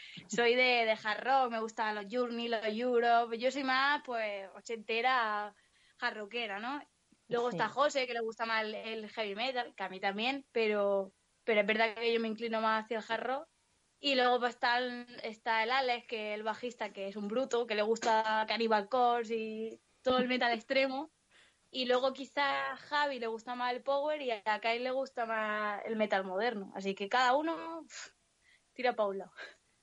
soy 0.28 0.54
de, 0.56 0.62
de 0.86 0.98
hard 1.02 1.24
rock, 1.24 1.50
me 1.52 1.60
gustan 1.60 1.94
los 1.96 2.06
Journey, 2.10 2.48
los 2.48 2.64
Europe. 2.66 3.38
Yo 3.38 3.50
soy 3.50 3.64
más, 3.64 4.02
pues, 4.04 4.48
ochentera, 4.54 5.54
hard 6.00 6.16
rockera, 6.18 6.60
¿no? 6.60 6.80
Luego 7.28 7.50
Sí. 7.50 7.56
está 7.56 7.68
José, 7.68 8.06
que 8.06 8.14
le 8.14 8.20
gusta 8.22 8.46
más 8.46 8.64
el, 8.64 8.74
el 8.74 9.10
heavy 9.10 9.34
metal, 9.36 9.74
que 9.76 9.82
a 9.84 9.88
mí 9.88 10.00
también, 10.00 10.46
pero, 10.52 11.14
pero 11.44 11.60
es 11.62 11.66
verdad 11.66 11.94
que 11.96 12.12
yo 12.14 12.20
me 12.20 12.28
inclino 12.28 12.60
más 12.60 12.84
hacia 12.84 12.98
el 12.98 13.04
hard 13.08 13.24
rock. 13.24 13.48
Y 14.04 14.16
luego 14.16 14.40
pues, 14.40 14.54
está, 14.54 14.78
el, 14.78 15.06
está 15.22 15.62
el 15.62 15.70
Alex, 15.70 16.08
que 16.08 16.32
es 16.32 16.34
el 16.34 16.42
bajista, 16.42 16.92
que 16.92 17.06
es 17.06 17.14
un 17.14 17.28
bruto, 17.28 17.68
que 17.68 17.76
le 17.76 17.82
gusta 17.82 18.44
Cannibal 18.48 18.88
Corpse 18.88 19.36
y 19.36 19.80
todo 20.02 20.18
el 20.18 20.26
metal 20.26 20.52
extremo. 20.52 21.12
Y 21.70 21.84
luego 21.84 22.12
quizá 22.12 22.72
a 22.72 22.76
Javi 22.76 23.20
le 23.20 23.28
gusta 23.28 23.54
más 23.54 23.72
el 23.72 23.80
power 23.80 24.20
y 24.20 24.32
a 24.32 24.60
Kai 24.60 24.80
le 24.80 24.90
gusta 24.90 25.24
más 25.24 25.82
el 25.84 25.94
metal 25.94 26.24
moderno. 26.24 26.72
Así 26.74 26.96
que 26.96 27.08
cada 27.08 27.36
uno 27.36 27.86
tira 28.72 28.96
para 28.96 29.08
un 29.08 29.18
lado. 29.18 29.32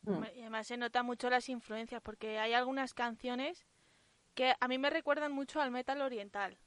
Mm. 0.01 0.23
Y 0.35 0.41
además 0.41 0.67
se 0.67 0.75
nota 0.75 1.01
mucho 1.01 1.29
las 1.29 1.47
influencias 1.47 2.01
porque 2.01 2.39
hay 2.39 2.51
algunas 2.51 2.93
canciones 2.93 3.65
que 4.33 4.53
a 4.59 4.67
mí 4.67 4.77
me 4.77 4.89
recuerdan 4.89 5.31
mucho 5.31 5.61
al 5.61 5.71
metal 5.71 6.01
oriental. 6.01 6.59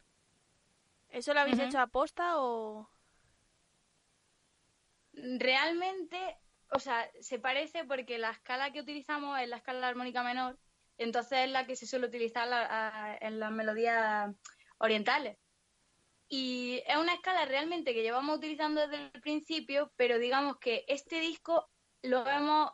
¿Eso 1.11 1.35
lo 1.35 1.40
habéis 1.40 1.59
hecho 1.59 1.78
a 1.78 1.87
posta 1.87 2.40
o...? 2.40 2.88
Realmente, 5.12 6.38
o 6.75 6.79
sea, 6.79 7.11
se 7.21 7.38
parece 7.38 7.85
porque 7.85 8.19
la 8.19 8.31
escala 8.31 8.73
que 8.73 8.81
utilizamos 8.81 9.38
es 9.41 9.49
la 9.49 9.57
escala 9.59 9.88
armónica 9.88 10.23
menor, 10.23 10.59
entonces 10.99 11.41
es 11.41 11.50
la 11.50 11.67
que 11.67 11.76
se 11.76 11.87
suele 11.87 12.07
utilizar 12.07 12.49
la- 12.49 13.19
en 13.21 13.38
las 13.41 13.50
melodías 13.52 14.31
orientales. 14.79 15.38
Y 16.29 16.83
es 16.87 16.97
una 16.97 17.14
escala 17.14 17.45
realmente 17.45 17.93
que 17.95 18.02
llevamos 18.02 18.38
utilizando 18.38 18.81
desde 18.81 19.11
el 19.14 19.21
principio, 19.21 19.93
pero 19.97 20.19
digamos 20.19 20.59
que 20.59 20.85
este 20.88 21.21
disco 21.21 21.71
lo 22.02 22.26
hemos 22.26 22.71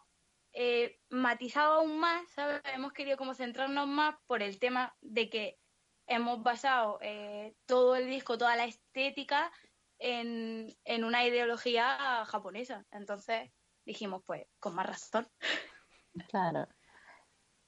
eh, 0.52 1.00
matizado 1.11 1.75
aún 1.81 1.99
más, 1.99 2.31
¿sabes? 2.31 2.61
Hemos 2.64 2.93
querido 2.93 3.17
como 3.17 3.35
centrarnos 3.35 3.87
más 3.88 4.17
por 4.26 4.43
el 4.43 4.59
tema 4.61 4.97
de 5.00 5.28
que 5.28 5.61
hemos 6.07 6.43
basado 6.43 6.99
eh, 7.02 7.57
todo 7.67 7.97
el 7.97 8.09
disco, 8.09 8.38
toda 8.38 8.57
la 8.57 8.64
estética 8.64 9.52
en, 9.99 10.69
en 10.85 11.05
una 11.05 11.26
ideología 11.26 12.25
japonesa. 12.26 12.87
Entonces 12.90 13.50
dijimos, 13.88 14.23
pues, 14.25 14.47
con 14.61 14.75
más 14.75 14.87
razón. 14.87 15.28
Claro. 16.28 16.68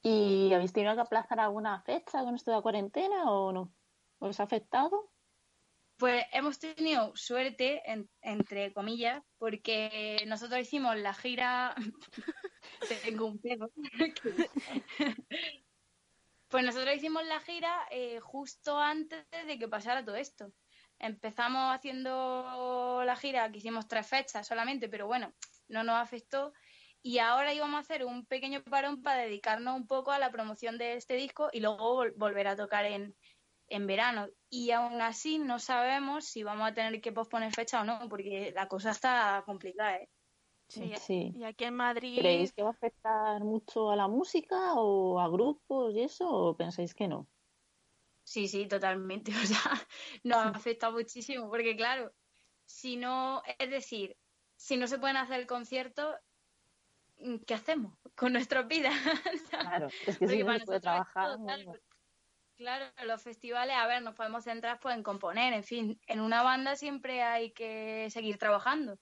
¿Y 0.01 0.53
habéis 0.53 0.73
tenido 0.73 0.95
que 0.95 1.01
aplazar 1.01 1.39
alguna 1.39 1.81
fecha 1.83 2.23
con 2.23 2.35
esto 2.35 2.51
de 2.51 2.57
la 2.57 2.61
cuarentena 2.63 3.29
o 3.31 3.51
no? 3.51 3.73
¿Os 4.19 4.39
ha 4.39 4.43
afectado? 4.43 5.11
Pues 5.97 6.25
hemos 6.31 6.57
tenido 6.59 7.15
suerte, 7.15 7.81
en- 7.91 8.09
entre 8.21 8.73
comillas, 8.73 9.23
porque 9.37 10.23
nosotros 10.27 10.59
hicimos 10.61 10.95
la 10.97 11.13
gira. 11.13 11.75
Tengo 13.03 13.27
un 13.27 13.39
pedo. 13.39 13.69
pues 16.47 16.65
nosotros 16.65 16.95
hicimos 16.95 17.23
la 17.25 17.39
gira 17.39 17.87
eh, 17.91 18.19
justo 18.19 18.79
antes 18.79 19.25
de 19.47 19.59
que 19.59 19.67
pasara 19.67 20.03
todo 20.03 20.15
esto. 20.15 20.51
Empezamos 20.99 21.73
haciendo 21.75 23.03
la 23.05 23.15
gira, 23.15 23.51
que 23.51 23.59
hicimos 23.59 23.87
tres 23.87 24.07
fechas 24.07 24.47
solamente, 24.47 24.89
pero 24.89 25.07
bueno, 25.07 25.33
no 25.71 25.83
nos 25.83 25.95
afectó. 25.95 26.53
Y 27.03 27.17
ahora 27.17 27.53
íbamos 27.53 27.77
a 27.77 27.79
hacer 27.79 28.05
un 28.05 28.25
pequeño 28.25 28.63
parón 28.63 29.01
para 29.01 29.23
dedicarnos 29.23 29.75
un 29.75 29.87
poco 29.87 30.11
a 30.11 30.19
la 30.19 30.31
promoción 30.31 30.77
de 30.77 30.93
este 30.95 31.15
disco 31.15 31.49
y 31.51 31.59
luego 31.59 32.03
vol- 32.03 32.13
volver 32.15 32.47
a 32.47 32.55
tocar 32.55 32.85
en, 32.85 33.15
en 33.67 33.87
verano. 33.87 34.27
Y 34.49 34.71
aún 34.71 35.01
así 35.01 35.39
no 35.39 35.57
sabemos 35.57 36.25
si 36.25 36.43
vamos 36.43 36.69
a 36.69 36.73
tener 36.73 37.01
que 37.01 37.11
posponer 37.11 37.51
fecha 37.53 37.81
o 37.81 37.85
no, 37.85 38.07
porque 38.07 38.51
la 38.55 38.67
cosa 38.67 38.91
está 38.91 39.41
complicada, 39.45 39.97
¿eh? 39.97 40.09
Sí. 40.67 40.93
Sí. 40.95 41.33
Y 41.35 41.43
aquí 41.43 41.65
en 41.65 41.75
Madrid... 41.75 42.19
¿Creéis 42.19 42.53
que 42.53 42.61
va 42.61 42.69
a 42.69 42.71
afectar 42.71 43.43
mucho 43.43 43.91
a 43.91 43.95
la 43.95 44.07
música 44.07 44.75
o 44.75 45.19
a 45.19 45.27
grupos 45.27 45.93
y 45.95 46.01
eso 46.01 46.29
o 46.29 46.55
pensáis 46.55 46.93
que 46.93 47.07
no? 47.07 47.27
Sí, 48.23 48.47
sí, 48.47 48.67
totalmente. 48.67 49.31
O 49.43 49.45
sea, 49.45 49.87
nos 50.23 50.55
afecta 50.55 50.91
muchísimo, 50.91 51.49
porque 51.49 51.75
claro, 51.75 52.13
si 52.65 52.95
no, 52.95 53.41
es 53.59 53.69
decir, 53.69 54.17
si 54.61 54.77
no 54.77 54.85
se 54.85 54.99
pueden 54.99 55.17
hacer 55.17 55.47
conciertos, 55.47 56.15
¿qué 57.47 57.53
hacemos 57.55 57.97
con 58.15 58.33
nuestras 58.33 58.67
vidas? 58.67 58.93
Claro, 59.49 59.87
es 60.05 60.19
que 60.19 60.27
si 60.27 60.43
no 60.43 60.53
se 60.53 60.65
puede 60.65 60.79
trabajar. 60.79 61.39
no, 61.39 61.73
claro. 62.57 62.85
los 63.05 63.23
festivales, 63.23 63.75
a 63.75 63.87
ver, 63.87 64.03
nos 64.03 64.13
podemos 64.13 64.43
centrar 64.43 64.79
pues 64.79 64.95
en 64.95 65.01
componer, 65.01 65.53
en 65.53 65.63
fin, 65.63 65.99
en 66.05 66.19
una 66.21 66.43
banda 66.43 66.75
siempre 66.75 67.23
hay 67.23 67.51
que 67.53 68.07
seguir 68.11 68.37
trabajando. 68.37 68.99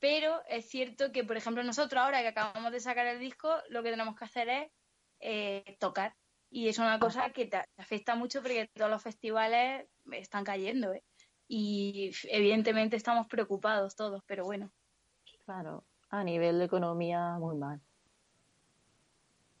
Pero 0.00 0.42
es 0.48 0.68
cierto 0.68 1.12
que, 1.12 1.22
por 1.22 1.36
ejemplo, 1.36 1.62
nosotros 1.62 2.02
ahora 2.02 2.20
que 2.22 2.28
acabamos 2.28 2.72
de 2.72 2.80
sacar 2.80 3.06
el 3.06 3.20
disco, 3.20 3.54
lo 3.68 3.84
que 3.84 3.90
tenemos 3.90 4.16
que 4.16 4.24
hacer 4.24 4.48
es 4.48 4.72
eh, 5.20 5.76
tocar. 5.78 6.16
Y 6.50 6.68
es 6.68 6.78
una 6.78 6.98
cosa 6.98 7.30
que 7.30 7.46
te 7.46 7.62
afecta 7.76 8.16
mucho 8.16 8.42
porque 8.42 8.68
todos 8.74 8.90
los 8.90 9.02
festivales 9.02 9.86
están 10.10 10.42
cayendo, 10.42 10.92
¿eh? 10.92 11.04
Y 11.54 12.12
evidentemente 12.30 12.96
estamos 12.96 13.26
preocupados 13.26 13.94
todos, 13.94 14.22
pero 14.26 14.46
bueno, 14.46 14.72
Claro, 15.44 15.84
a 16.08 16.24
nivel 16.24 16.58
de 16.58 16.64
economía 16.64 17.36
muy 17.38 17.58
mal. 17.58 17.78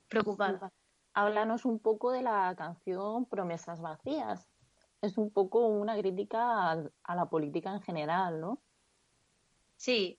preocupados. 0.08 0.72
Háblanos 1.12 1.66
un 1.66 1.78
poco 1.80 2.10
de 2.10 2.22
la 2.22 2.54
canción 2.56 3.26
Promesas 3.26 3.82
Vacías. 3.82 4.48
Es 5.02 5.18
un 5.18 5.30
poco 5.30 5.66
una 5.66 5.98
crítica 5.98 6.72
a, 6.72 6.82
a 7.04 7.14
la 7.14 7.26
política 7.26 7.74
en 7.74 7.82
general, 7.82 8.40
¿no? 8.40 8.62
Sí, 9.76 10.18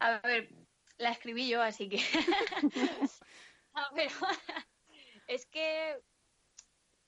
a 0.00 0.18
ver, 0.18 0.50
la 0.98 1.12
escribí 1.12 1.48
yo, 1.48 1.62
así 1.62 1.88
que. 1.88 1.96
A 3.72 3.94
ver, 3.94 4.10
es 5.28 5.46
que 5.46 5.96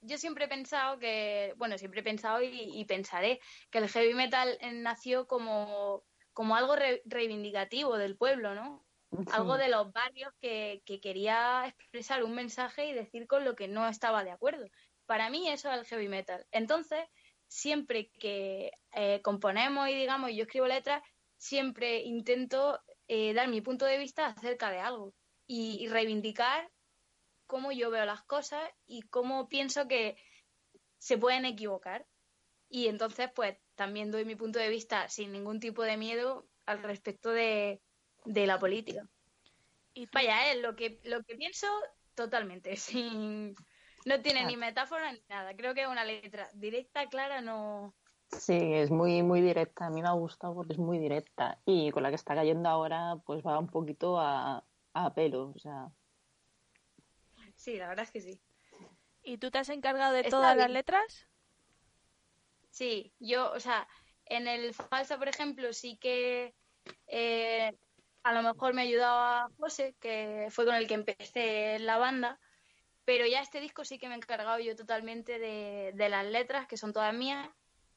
yo 0.00 0.18
siempre 0.18 0.44
he 0.46 0.48
pensado 0.48 0.98
que, 0.98 1.54
bueno, 1.56 1.78
siempre 1.78 2.00
he 2.00 2.04
pensado 2.04 2.42
y, 2.42 2.48
y 2.80 2.84
pensaré 2.84 3.40
que 3.70 3.78
el 3.78 3.88
heavy 3.88 4.14
metal 4.14 4.58
nació 4.74 5.26
como, 5.26 6.04
como 6.32 6.56
algo 6.56 6.76
re- 6.76 7.02
reivindicativo 7.04 7.96
del 7.98 8.16
pueblo, 8.16 8.54
¿no? 8.54 8.86
Algo 9.32 9.56
de 9.56 9.68
los 9.68 9.90
barrios 9.92 10.32
que, 10.40 10.82
que 10.84 11.00
quería 11.00 11.64
expresar 11.66 12.22
un 12.24 12.34
mensaje 12.34 12.86
y 12.86 12.92
decir 12.92 13.26
con 13.26 13.44
lo 13.44 13.54
que 13.54 13.66
no 13.68 13.88
estaba 13.88 14.22
de 14.24 14.30
acuerdo. 14.30 14.66
Para 15.06 15.30
mí 15.30 15.48
eso 15.48 15.72
es 15.72 15.78
el 15.78 15.86
heavy 15.86 16.08
metal. 16.08 16.46
Entonces, 16.50 17.00
siempre 17.46 18.10
que 18.10 18.70
eh, 18.92 19.22
componemos 19.22 19.88
y 19.88 19.94
digamos, 19.94 20.30
yo 20.34 20.42
escribo 20.42 20.66
letras, 20.66 21.02
siempre 21.36 22.00
intento 22.02 22.80
eh, 23.06 23.32
dar 23.32 23.48
mi 23.48 23.62
punto 23.62 23.86
de 23.86 23.98
vista 23.98 24.26
acerca 24.26 24.70
de 24.70 24.80
algo 24.80 25.14
y, 25.46 25.82
y 25.82 25.88
reivindicar 25.88 26.70
cómo 27.48 27.72
yo 27.72 27.90
veo 27.90 28.04
las 28.04 28.22
cosas 28.22 28.62
y 28.86 29.02
cómo 29.02 29.48
pienso 29.48 29.88
que 29.88 30.16
se 30.98 31.18
pueden 31.18 31.44
equivocar. 31.44 32.06
Y 32.68 32.86
entonces, 32.86 33.30
pues, 33.34 33.56
también 33.74 34.12
doy 34.12 34.24
mi 34.24 34.36
punto 34.36 34.60
de 34.60 34.68
vista 34.68 35.08
sin 35.08 35.32
ningún 35.32 35.58
tipo 35.58 35.82
de 35.82 35.96
miedo 35.96 36.46
al 36.66 36.82
respecto 36.84 37.30
de, 37.30 37.82
de 38.24 38.46
la 38.46 38.58
política. 38.60 39.08
Y 39.94 40.06
tú- 40.06 40.10
Vaya, 40.14 40.52
eh, 40.52 40.60
lo 40.60 40.76
que 40.76 41.00
lo 41.04 41.22
que 41.24 41.34
pienso 41.34 41.66
totalmente, 42.14 42.76
sin... 42.76 43.54
No 44.04 44.20
tiene 44.22 44.44
ni 44.46 44.56
metáfora 44.56 45.12
ni 45.12 45.20
nada. 45.28 45.56
Creo 45.56 45.74
que 45.74 45.82
es 45.82 45.88
una 45.88 46.04
letra 46.04 46.48
directa, 46.54 47.08
clara, 47.08 47.40
no... 47.40 47.94
Sí, 48.30 48.54
es 48.74 48.90
muy, 48.90 49.22
muy 49.22 49.40
directa. 49.40 49.86
A 49.86 49.90
mí 49.90 50.02
me 50.02 50.08
ha 50.08 50.12
gustado 50.12 50.54
porque 50.54 50.74
es 50.74 50.78
muy 50.78 50.98
directa. 50.98 51.60
Y 51.64 51.90
con 51.90 52.02
la 52.02 52.10
que 52.10 52.14
está 52.16 52.34
cayendo 52.34 52.68
ahora, 52.68 53.16
pues 53.24 53.42
va 53.44 53.58
un 53.58 53.68
poquito 53.68 54.18
a, 54.20 54.64
a 54.92 55.14
pelo. 55.14 55.52
O 55.54 55.58
sea, 55.58 55.90
Sí, 57.68 57.76
la 57.76 57.88
verdad 57.88 58.06
es 58.06 58.10
que 58.10 58.22
sí. 58.22 58.40
¿Y 59.22 59.36
tú 59.36 59.50
te 59.50 59.58
has 59.58 59.68
encargado 59.68 60.14
de 60.14 60.20
Está 60.20 60.30
todas 60.30 60.56
las 60.56 60.70
letras? 60.70 61.26
Sí, 62.70 63.12
yo, 63.18 63.52
o 63.52 63.60
sea, 63.60 63.86
en 64.24 64.48
el 64.48 64.72
falsa, 64.72 65.18
por 65.18 65.28
ejemplo, 65.28 65.70
sí 65.74 65.98
que 65.98 66.54
eh, 67.08 67.70
a 68.22 68.32
lo 68.32 68.42
mejor 68.42 68.72
me 68.72 68.80
ayudaba 68.80 69.50
José, 69.58 69.94
que 70.00 70.48
fue 70.48 70.64
con 70.64 70.76
el 70.76 70.86
que 70.86 70.94
empecé 70.94 71.78
la 71.80 71.98
banda, 71.98 72.40
pero 73.04 73.26
ya 73.26 73.42
este 73.42 73.60
disco 73.60 73.84
sí 73.84 73.98
que 73.98 74.08
me 74.08 74.14
he 74.14 74.16
encargado 74.16 74.58
yo 74.60 74.74
totalmente 74.74 75.38
de, 75.38 75.92
de 75.94 76.08
las 76.08 76.24
letras, 76.24 76.66
que 76.68 76.78
son 76.78 76.94
todas 76.94 77.12
mías, 77.12 77.50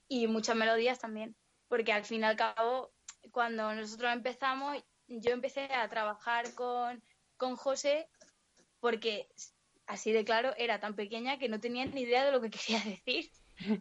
y 0.10 0.28
muchas 0.28 0.58
melodías 0.58 1.00
también, 1.00 1.34
porque 1.70 1.94
al 1.94 2.04
fin 2.04 2.24
y 2.24 2.26
al 2.26 2.36
cabo, 2.36 2.92
cuando 3.32 3.74
nosotros 3.74 4.12
empezamos, 4.12 4.84
yo 5.08 5.32
empecé 5.32 5.74
a 5.74 5.88
trabajar 5.88 6.54
con, 6.56 7.02
con 7.38 7.56
José 7.56 8.10
porque, 8.82 9.30
así 9.92 10.14
de 10.14 10.24
claro, 10.24 10.54
era 10.58 10.80
tan 10.80 10.96
pequeña 10.96 11.38
que 11.38 11.50
no 11.50 11.60
tenía 11.60 11.86
ni 11.86 12.02
idea 12.02 12.26
de 12.26 12.32
lo 12.32 12.42
que 12.42 12.50
quería 12.52 12.80
decir 12.84 13.30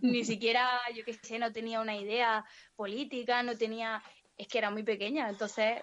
ni 0.03 0.25
siquiera, 0.25 0.81
yo 0.95 1.05
qué 1.05 1.15
sé, 1.15 1.39
no 1.39 1.53
tenía 1.53 1.81
una 1.81 1.97
idea 1.97 2.45
política, 2.77 3.43
no 3.43 3.57
tenía, 3.57 4.03
es 4.37 4.49
que 4.49 4.59
era 4.59 4.71
muy 4.71 4.83
pequeña, 4.83 5.29
entonces 5.29 5.83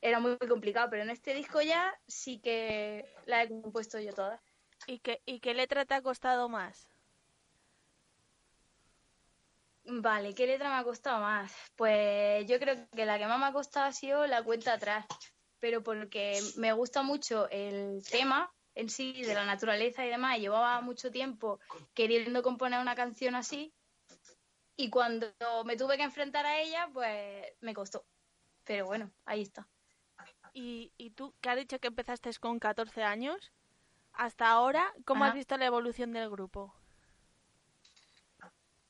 era 0.00 0.18
muy 0.20 0.36
complicado, 0.38 0.88
pero 0.90 1.02
en 1.04 1.10
este 1.10 1.34
disco 1.34 1.62
ya 1.62 1.92
sí 2.06 2.40
que 2.40 3.06
la 3.26 3.42
he 3.42 3.48
compuesto 3.48 3.98
yo 3.98 4.12
toda. 4.12 4.42
¿Y 4.86 4.98
qué, 4.98 5.22
¿Y 5.24 5.40
qué 5.40 5.54
letra 5.54 5.84
te 5.84 5.94
ha 5.94 6.02
costado 6.02 6.48
más? 6.48 6.88
Vale, 9.84 10.34
¿qué 10.34 10.46
letra 10.46 10.68
me 10.68 10.76
ha 10.76 10.84
costado 10.84 11.20
más? 11.20 11.54
Pues 11.76 12.46
yo 12.48 12.58
creo 12.58 12.88
que 12.94 13.06
la 13.06 13.18
que 13.18 13.26
más 13.26 13.38
me 13.38 13.46
ha 13.46 13.52
costado 13.52 13.86
ha 13.86 13.92
sido 13.92 14.26
la 14.26 14.42
cuenta 14.42 14.74
atrás, 14.74 15.06
pero 15.60 15.82
porque 15.82 16.40
me 16.56 16.72
gusta 16.72 17.02
mucho 17.02 17.48
el 17.50 18.02
tema 18.10 18.52
en 18.76 18.88
sí, 18.88 19.22
de 19.22 19.34
la 19.34 19.44
naturaleza 19.44 20.06
y 20.06 20.10
demás, 20.10 20.38
llevaba 20.38 20.80
mucho 20.80 21.10
tiempo 21.10 21.58
queriendo 21.94 22.42
componer 22.42 22.80
una 22.80 22.94
canción 22.94 23.34
así, 23.34 23.72
y 24.76 24.90
cuando 24.90 25.32
me 25.64 25.76
tuve 25.76 25.96
que 25.96 26.02
enfrentar 26.04 26.44
a 26.46 26.60
ella, 26.60 26.88
pues 26.92 27.46
me 27.60 27.74
costó. 27.74 28.04
Pero 28.64 28.86
bueno, 28.86 29.10
ahí 29.24 29.42
está. 29.42 29.66
¿Y, 30.52 30.92
y 30.96 31.10
tú, 31.10 31.34
que 31.40 31.48
has 31.48 31.56
dicho 31.56 31.78
que 31.78 31.88
empezaste 31.88 32.30
con 32.38 32.58
14 32.58 33.02
años? 33.02 33.52
Hasta 34.12 34.48
ahora, 34.48 34.92
¿cómo 35.04 35.24
has 35.24 35.34
visto 35.34 35.56
la 35.56 35.66
evolución 35.66 36.12
del 36.12 36.30
grupo? 36.30 36.74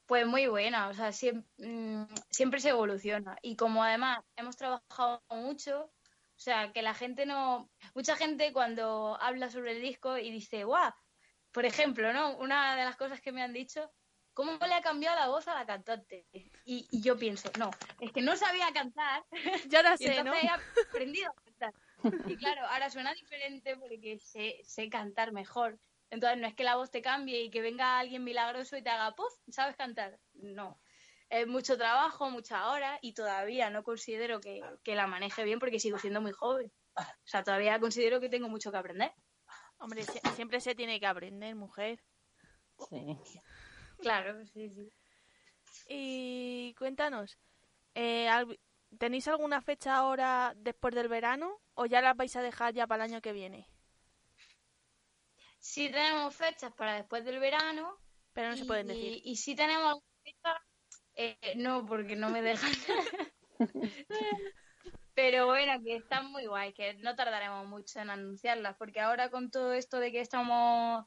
Pues 0.06 0.24
muy 0.26 0.46
buena, 0.46 0.88
o 0.88 0.94
sea, 0.94 1.08
siem- 1.12 1.44
mm, 1.58 2.04
siempre, 2.30 2.60
se 2.60 2.68
evoluciona. 2.70 3.36
Y 3.42 3.56
como 3.56 3.82
además 3.82 4.20
hemos 4.36 4.56
trabajado 4.56 5.20
mucho, 5.30 5.90
o 6.36 6.38
sea, 6.38 6.72
que 6.72 6.82
la 6.82 6.94
gente 6.94 7.24
no... 7.24 7.70
Mucha 7.94 8.14
gente 8.14 8.52
cuando 8.52 9.16
habla 9.20 9.50
sobre 9.50 9.72
el 9.72 9.80
disco 9.80 10.18
y 10.18 10.30
dice, 10.30 10.64
guau, 10.64 10.92
por 11.50 11.64
ejemplo, 11.64 12.12
¿no? 12.12 12.36
Una 12.36 12.76
de 12.76 12.84
las 12.84 12.96
cosas 12.96 13.20
que 13.22 13.32
me 13.32 13.42
han 13.42 13.54
dicho, 13.54 13.90
¿cómo 14.34 14.58
le 14.58 14.74
ha 14.74 14.82
cambiado 14.82 15.16
la 15.16 15.28
voz 15.28 15.48
a 15.48 15.54
la 15.54 15.64
cantante? 15.64 16.26
Y, 16.66 16.86
y 16.90 17.00
yo 17.00 17.16
pienso, 17.16 17.50
no, 17.58 17.70
es 18.00 18.12
que 18.12 18.20
no 18.20 18.36
sabía 18.36 18.70
cantar 18.74 19.24
Ya 19.70 19.94
y 19.94 20.04
sé, 20.04 20.22
¿no? 20.22 20.34
entonces 20.34 20.44
he 20.44 20.82
aprendido 20.90 21.30
a 21.30 21.42
cantar. 21.42 21.74
Y 22.30 22.36
claro, 22.36 22.66
ahora 22.66 22.90
suena 22.90 23.14
diferente 23.14 23.76
porque 23.76 24.18
sé, 24.18 24.60
sé 24.62 24.90
cantar 24.90 25.32
mejor. 25.32 25.78
Entonces 26.10 26.38
no 26.38 26.46
es 26.46 26.54
que 26.54 26.64
la 26.64 26.76
voz 26.76 26.90
te 26.90 27.00
cambie 27.00 27.42
y 27.42 27.50
que 27.50 27.62
venga 27.62 27.98
alguien 27.98 28.22
milagroso 28.22 28.76
y 28.76 28.82
te 28.82 28.90
haga 28.90 29.14
¡puf! 29.14 29.32
¿Sabes 29.48 29.74
cantar? 29.76 30.18
No. 30.34 30.78
Es 31.28 31.46
mucho 31.46 31.76
trabajo, 31.76 32.30
muchas 32.30 32.62
horas 32.64 32.98
y 33.02 33.12
todavía 33.12 33.68
no 33.70 33.82
considero 33.82 34.40
que, 34.40 34.60
que 34.84 34.94
la 34.94 35.06
maneje 35.06 35.44
bien 35.44 35.58
porque 35.58 35.80
sigo 35.80 35.98
siendo 35.98 36.20
muy 36.20 36.32
joven. 36.32 36.70
O 36.96 37.02
sea, 37.28 37.42
todavía 37.42 37.80
considero 37.80 38.20
que 38.20 38.28
tengo 38.28 38.48
mucho 38.48 38.70
que 38.70 38.78
aprender. 38.78 39.12
Hombre, 39.78 40.02
sie- 40.04 40.20
siempre 40.34 40.60
se 40.60 40.74
tiene 40.74 40.98
que 41.00 41.06
aprender, 41.06 41.54
mujer. 41.54 42.02
sí. 42.88 43.40
Claro, 44.00 44.46
sí, 44.46 44.70
sí. 44.70 44.92
Y 45.88 46.74
cuéntanos, 46.78 47.38
eh, 47.94 48.28
¿tenéis 48.98 49.28
alguna 49.28 49.60
fecha 49.60 49.96
ahora 49.96 50.52
después 50.56 50.94
del 50.94 51.08
verano 51.08 51.60
o 51.74 51.86
ya 51.86 52.00
la 52.00 52.14
vais 52.14 52.34
a 52.36 52.42
dejar 52.42 52.74
ya 52.74 52.86
para 52.86 53.04
el 53.04 53.12
año 53.12 53.20
que 53.20 53.32
viene? 53.32 53.68
Sí 55.58 55.90
tenemos 55.90 56.34
fechas 56.34 56.72
para 56.74 56.94
después 56.94 57.24
del 57.24 57.40
verano. 57.40 57.98
Pero 58.32 58.50
no 58.50 58.56
se 58.56 58.64
y, 58.64 58.66
pueden 58.66 58.86
decir. 58.88 59.20
Y 59.24 59.36
si 59.36 59.54
tenemos 59.54 59.86
alguna 59.86 60.06
fecha, 60.22 60.60
eh, 61.16 61.54
no, 61.56 61.84
porque 61.86 62.14
no 62.16 62.30
me 62.30 62.42
dejan. 62.42 62.70
Pero 65.14 65.46
bueno, 65.46 65.82
que 65.82 65.96
están 65.96 66.30
muy 66.30 66.46
guay, 66.46 66.74
que 66.74 66.94
no 66.94 67.16
tardaremos 67.16 67.66
mucho 67.66 68.00
en 68.00 68.10
anunciarlas, 68.10 68.76
porque 68.76 69.00
ahora 69.00 69.30
con 69.30 69.50
todo 69.50 69.72
esto 69.72 69.98
de 69.98 70.12
que 70.12 70.20
estamos 70.20 71.06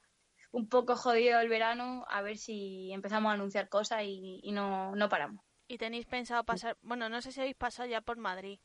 un 0.51 0.67
poco 0.67 0.95
jodidos 0.95 1.43
el 1.43 1.49
verano, 1.49 2.05
a 2.09 2.23
ver 2.23 2.37
si 2.39 2.91
empezamos 2.91 3.29
a 3.29 3.33
anunciar 3.35 3.69
cosas 3.69 4.01
y, 4.03 4.39
y 4.41 4.51
no, 4.51 4.95
no 4.95 5.09
paramos. 5.09 5.45
¿Y 5.67 5.77
tenéis 5.77 6.07
pensado 6.07 6.43
pasar, 6.43 6.75
bueno, 6.81 7.07
no 7.09 7.21
sé 7.21 7.31
si 7.31 7.39
habéis 7.39 7.55
pasado 7.55 7.87
ya 7.87 8.01
por 8.01 8.17
Madrid? 8.17 8.59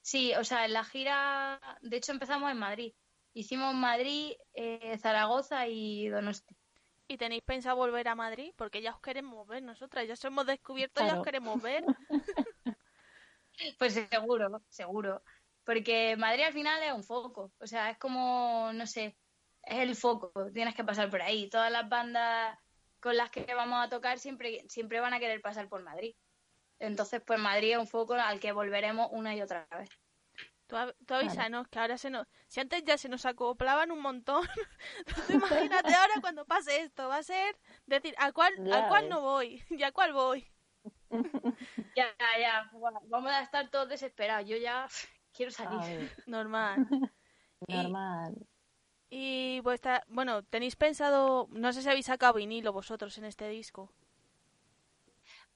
Sí, 0.00 0.32
o 0.34 0.44
sea, 0.44 0.64
en 0.64 0.72
la 0.72 0.84
gira, 0.84 1.60
de 1.82 1.98
hecho 1.98 2.12
empezamos 2.12 2.50
en 2.50 2.58
Madrid. 2.58 2.94
Hicimos 3.34 3.74
Madrid, 3.74 4.32
eh, 4.54 4.96
Zaragoza 4.98 5.68
y 5.68 6.08
Donosti. 6.08 6.56
¿Y 7.10 7.16
tenéis 7.16 7.42
pensado 7.42 7.74
volver 7.74 8.06
a 8.06 8.14
Madrid? 8.14 8.52
Porque 8.56 8.82
ya 8.82 8.92
os 8.92 9.00
queremos 9.00 9.44
ver 9.48 9.64
nosotras, 9.64 10.06
ya 10.06 10.12
os 10.12 10.24
hemos 10.24 10.46
descubierto, 10.46 11.04
ya 11.04 11.18
os 11.18 11.24
queremos 11.24 11.60
ver. 11.60 11.84
Pues 13.78 13.92
seguro, 13.92 14.62
seguro. 14.70 15.22
Porque 15.64 16.16
Madrid 16.16 16.44
al 16.44 16.52
final 16.52 16.82
es 16.82 16.92
un 16.92 17.04
foco. 17.04 17.52
O 17.58 17.66
sea, 17.66 17.90
es 17.90 17.98
como, 17.98 18.70
no 18.72 18.86
sé, 18.86 19.18
es 19.64 19.78
el 19.80 19.96
foco. 19.96 20.32
Tienes 20.54 20.74
que 20.74 20.84
pasar 20.84 21.10
por 21.10 21.20
ahí. 21.20 21.50
Todas 21.50 21.70
las 21.70 21.86
bandas 21.86 22.56
con 23.00 23.16
las 23.16 23.30
que 23.30 23.54
vamos 23.54 23.84
a 23.84 23.90
tocar 23.90 24.18
siempre, 24.18 24.64
siempre 24.68 25.00
van 25.00 25.12
a 25.12 25.18
querer 25.18 25.42
pasar 25.42 25.68
por 25.68 25.82
Madrid. 25.82 26.14
Entonces, 26.78 27.20
pues 27.26 27.38
Madrid 27.38 27.72
es 27.72 27.78
un 27.78 27.88
foco 27.88 28.14
al 28.14 28.40
que 28.40 28.52
volveremos 28.52 29.08
una 29.10 29.34
y 29.34 29.42
otra 29.42 29.66
vez. 29.76 29.90
Tú, 30.70 30.76
av- 30.76 30.94
tú 31.04 31.14
avísanos 31.14 31.66
que 31.68 31.80
ahora 31.80 31.98
se 31.98 32.10
nos... 32.10 32.28
Si 32.46 32.60
antes 32.60 32.84
ya 32.84 32.96
se 32.96 33.08
nos 33.08 33.26
acoplaban 33.26 33.90
un 33.90 34.00
montón, 34.00 34.46
tú 35.26 35.32
imagínate 35.34 35.92
ahora 35.92 36.14
cuando 36.20 36.44
pase 36.46 36.80
esto. 36.82 37.08
Va 37.08 37.16
a 37.16 37.22
ser 37.24 37.56
decir, 37.86 38.14
¿a 38.18 38.30
cuál, 38.32 38.52
Ya 38.64 38.86
¿a 38.86 38.88
cuál 38.88 39.02
ves. 39.02 39.10
no 39.10 39.20
voy? 39.20 39.62
¿Y 39.70 39.82
a 39.82 39.90
cuál 39.90 40.12
voy? 40.12 40.46
Ya, 41.96 42.06
ya, 42.18 42.38
ya. 42.40 42.70
Vamos 43.08 43.32
a 43.32 43.42
estar 43.42 43.68
todos 43.68 43.88
desesperados. 43.88 44.48
Yo 44.48 44.56
ya 44.56 44.86
quiero 45.32 45.50
salir. 45.50 45.80
Ay, 45.82 46.10
Normal. 46.26 46.86
Y- 47.66 47.74
normal. 47.74 48.34
Y 49.10 49.58
vuestra... 49.64 50.04
Bueno, 50.06 50.44
tenéis 50.44 50.76
pensado... 50.76 51.48
No 51.50 51.72
sé 51.72 51.82
si 51.82 51.88
habéis 51.88 52.06
sacado 52.06 52.34
vinilo 52.34 52.72
vosotros 52.72 53.18
en 53.18 53.24
este 53.24 53.48
disco. 53.48 53.92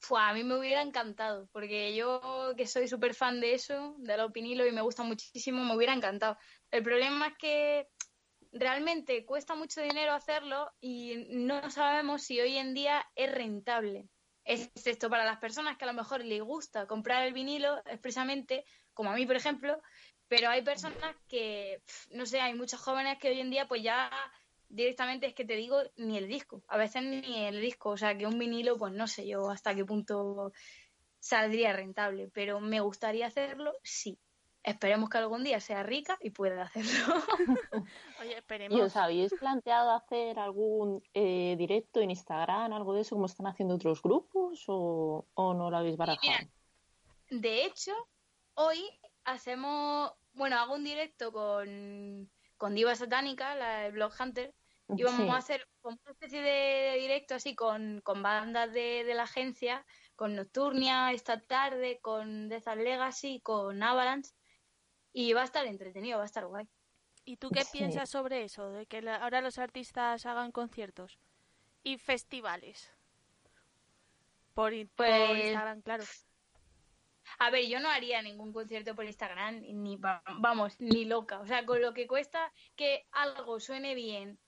Fua, 0.04 0.28
a 0.28 0.34
mí 0.34 0.44
me 0.44 0.58
hubiera 0.58 0.82
encantado, 0.82 1.48
porque 1.50 1.94
yo 1.94 2.52
que 2.58 2.66
soy 2.66 2.88
súper 2.88 3.14
fan 3.14 3.40
de 3.40 3.54
eso, 3.54 3.94
de 3.98 4.18
los 4.18 4.30
vinilos 4.32 4.68
y 4.68 4.72
me 4.72 4.82
gusta 4.82 5.02
muchísimo, 5.02 5.64
me 5.64 5.74
hubiera 5.74 5.94
encantado. 5.94 6.36
El 6.70 6.82
problema 6.82 7.28
es 7.28 7.34
que 7.38 7.88
realmente 8.52 9.24
cuesta 9.24 9.54
mucho 9.54 9.80
dinero 9.80 10.12
hacerlo 10.12 10.70
y 10.78 11.26
no 11.30 11.70
sabemos 11.70 12.22
si 12.22 12.38
hoy 12.38 12.58
en 12.58 12.74
día 12.74 13.04
es 13.14 13.32
rentable. 13.32 14.10
Excepto 14.44 15.08
para 15.08 15.24
las 15.24 15.38
personas 15.38 15.78
que 15.78 15.84
a 15.84 15.88
lo 15.88 15.94
mejor 15.94 16.22
les 16.22 16.42
gusta 16.42 16.86
comprar 16.86 17.24
el 17.24 17.32
vinilo 17.32 17.78
expresamente, 17.86 18.66
como 18.92 19.10
a 19.10 19.14
mí, 19.14 19.24
por 19.24 19.36
ejemplo, 19.36 19.80
pero 20.28 20.50
hay 20.50 20.60
personas 20.60 21.16
que, 21.28 21.82
no 22.10 22.26
sé, 22.26 22.42
hay 22.42 22.54
muchos 22.54 22.78
jóvenes 22.78 23.18
que 23.18 23.30
hoy 23.30 23.40
en 23.40 23.50
día 23.50 23.66
pues 23.66 23.82
ya 23.82 24.10
directamente 24.68 25.27
es 25.27 25.35
que 25.35 25.44
te 25.44 25.57
digo 25.57 25.79
ni 25.96 26.16
el 26.18 26.29
disco, 26.29 26.62
a 26.68 26.77
veces 26.77 27.03
ni 27.03 27.44
el 27.46 27.61
disco, 27.61 27.90
o 27.90 27.96
sea 27.96 28.16
que 28.16 28.27
un 28.27 28.38
vinilo 28.38 28.79
pues 28.79 28.92
no 28.92 29.07
sé 29.07 29.27
yo 29.27 29.50
hasta 29.50 29.74
qué 29.74 29.85
punto 29.85 30.53
saldría 31.20 31.72
rentable, 31.72 32.29
pero 32.33 32.61
me 32.61 32.81
gustaría 32.81 33.27
hacerlo, 33.27 33.72
sí. 33.83 34.18
Esperemos 34.62 35.11
que 35.11 35.18
algún 35.18 35.44
día 35.44 35.61
sea 35.61 35.83
rica 35.83 36.16
y 36.20 36.31
pueda 36.31 36.62
hacerlo. 36.64 37.14
Oye, 38.20 38.31
¿Y 38.31 38.33
esperemos. 38.35 38.81
os 38.81 38.96
habéis 38.96 39.35
planteado 39.35 39.90
hacer 39.92 40.38
algún 40.38 41.03
eh, 41.14 41.55
directo 41.59 42.00
en 42.00 42.11
Instagram, 42.11 42.72
algo 42.72 42.94
de 42.94 43.03
eso, 43.03 43.14
como 43.16 43.27
están 43.27 43.46
haciendo 43.46 43.74
otros 43.74 44.03
grupos, 44.03 44.64
o, 44.68 45.27
o 45.35 45.55
no 45.55 45.70
lo 45.70 45.77
habéis 45.77 45.96
barajado? 45.96 46.20
mira, 46.20 46.50
De 47.31 47.64
hecho, 47.66 47.92
hoy 48.55 48.79
hacemos, 49.24 50.12
bueno, 50.33 50.57
hago 50.59 50.74
un 50.74 50.85
directo 50.85 51.33
con, 51.33 52.31
con 52.56 52.74
Diva 52.74 52.94
Satánica, 52.94 53.54
la 53.54 53.80
de 53.80 53.90
Block 53.90 54.14
Hunter, 54.20 54.54
Sí. 54.96 55.02
a 55.02 55.36
hacer 55.36 55.66
como 55.80 55.96
una 56.04 56.12
especie 56.12 56.42
de 56.42 56.98
directo 57.00 57.34
así 57.34 57.54
con, 57.54 58.00
con 58.02 58.22
bandas 58.22 58.70
de, 58.72 59.02
de 59.04 59.14
la 59.14 59.22
agencia, 59.22 59.84
con 60.14 60.36
Nocturnia 60.36 61.10
esta 61.12 61.40
tarde, 61.40 61.98
con 62.02 62.48
Death 62.50 62.68
and 62.68 62.82
Legacy, 62.82 63.40
con 63.40 63.82
Avalanche, 63.82 64.32
y 65.14 65.32
va 65.32 65.40
a 65.40 65.44
estar 65.44 65.64
entretenido, 65.66 66.18
va 66.18 66.24
a 66.24 66.26
estar 66.26 66.46
guay. 66.46 66.68
¿Y 67.24 67.38
tú 67.38 67.48
qué 67.48 67.64
Sí. 67.64 67.78
piensas 67.78 68.10
sobre 68.10 68.44
eso? 68.44 68.68
De 68.70 68.84
que 68.84 69.00
la- 69.00 69.16
ahora 69.16 69.40
los 69.40 69.58
artistas 69.58 70.26
hagan 70.26 70.52
conciertos 70.52 71.18
y 71.82 71.96
festivales. 71.96 72.90
Por, 74.52 74.74
in- 74.74 74.88
por 74.88 75.06
Pues- 75.06 75.44
Instagram, 75.46 75.80
claro. 75.80 76.04
A 77.38 77.50
ver, 77.50 77.66
yo 77.66 77.80
no 77.80 77.88
haría 77.88 78.22
ningún 78.22 78.52
concierto 78.52 78.94
por 78.94 79.04
Instagram, 79.04 79.60
ni 79.60 79.96
va- 79.96 80.22
vamos, 80.38 80.80
ni 80.80 81.04
loca. 81.04 81.40
O 81.40 81.46
sea, 81.46 81.64
con 81.66 81.80
lo 81.80 81.92
que 81.94 82.06
cuesta 82.06 82.52
que 82.76 83.06
algo 83.10 83.60
suene 83.60 83.94
bien 83.94 84.38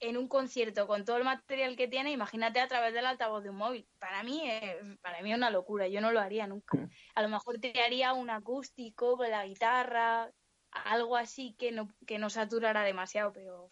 en 0.00 0.16
un 0.16 0.28
concierto 0.28 0.86
con 0.86 1.04
todo 1.04 1.16
el 1.16 1.24
material 1.24 1.76
que 1.76 1.88
tiene, 1.88 2.10
imagínate 2.10 2.60
a 2.60 2.68
través 2.68 2.92
del 2.92 3.06
altavoz 3.06 3.42
de 3.42 3.50
un 3.50 3.56
móvil. 3.56 3.88
Para 3.98 4.22
mí, 4.22 4.42
es, 4.50 4.76
para 5.00 5.22
mí 5.22 5.30
es 5.30 5.36
una 5.36 5.50
locura. 5.50 5.88
Yo 5.88 6.00
no 6.00 6.12
lo 6.12 6.20
haría 6.20 6.46
nunca. 6.46 6.88
A 7.14 7.22
lo 7.22 7.28
mejor 7.28 7.58
te 7.60 7.80
haría 7.80 8.12
un 8.12 8.28
acústico 8.30 9.16
con 9.16 9.30
la 9.30 9.46
guitarra, 9.46 10.30
algo 10.70 11.16
así 11.16 11.54
que 11.58 11.70
no 11.72 11.88
que 12.06 12.18
no 12.18 12.28
saturara 12.30 12.82
demasiado, 12.82 13.32
pero 13.32 13.68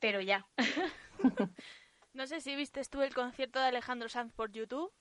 pero 0.00 0.20
ya. 0.20 0.46
No 2.14 2.26
sé 2.26 2.42
si 2.42 2.54
viste 2.56 2.82
tú 2.84 3.00
el 3.00 3.14
concierto 3.14 3.58
de 3.58 3.66
Alejandro 3.68 4.08
Sanz 4.10 4.34
por 4.34 4.52
YouTube. 4.52 4.92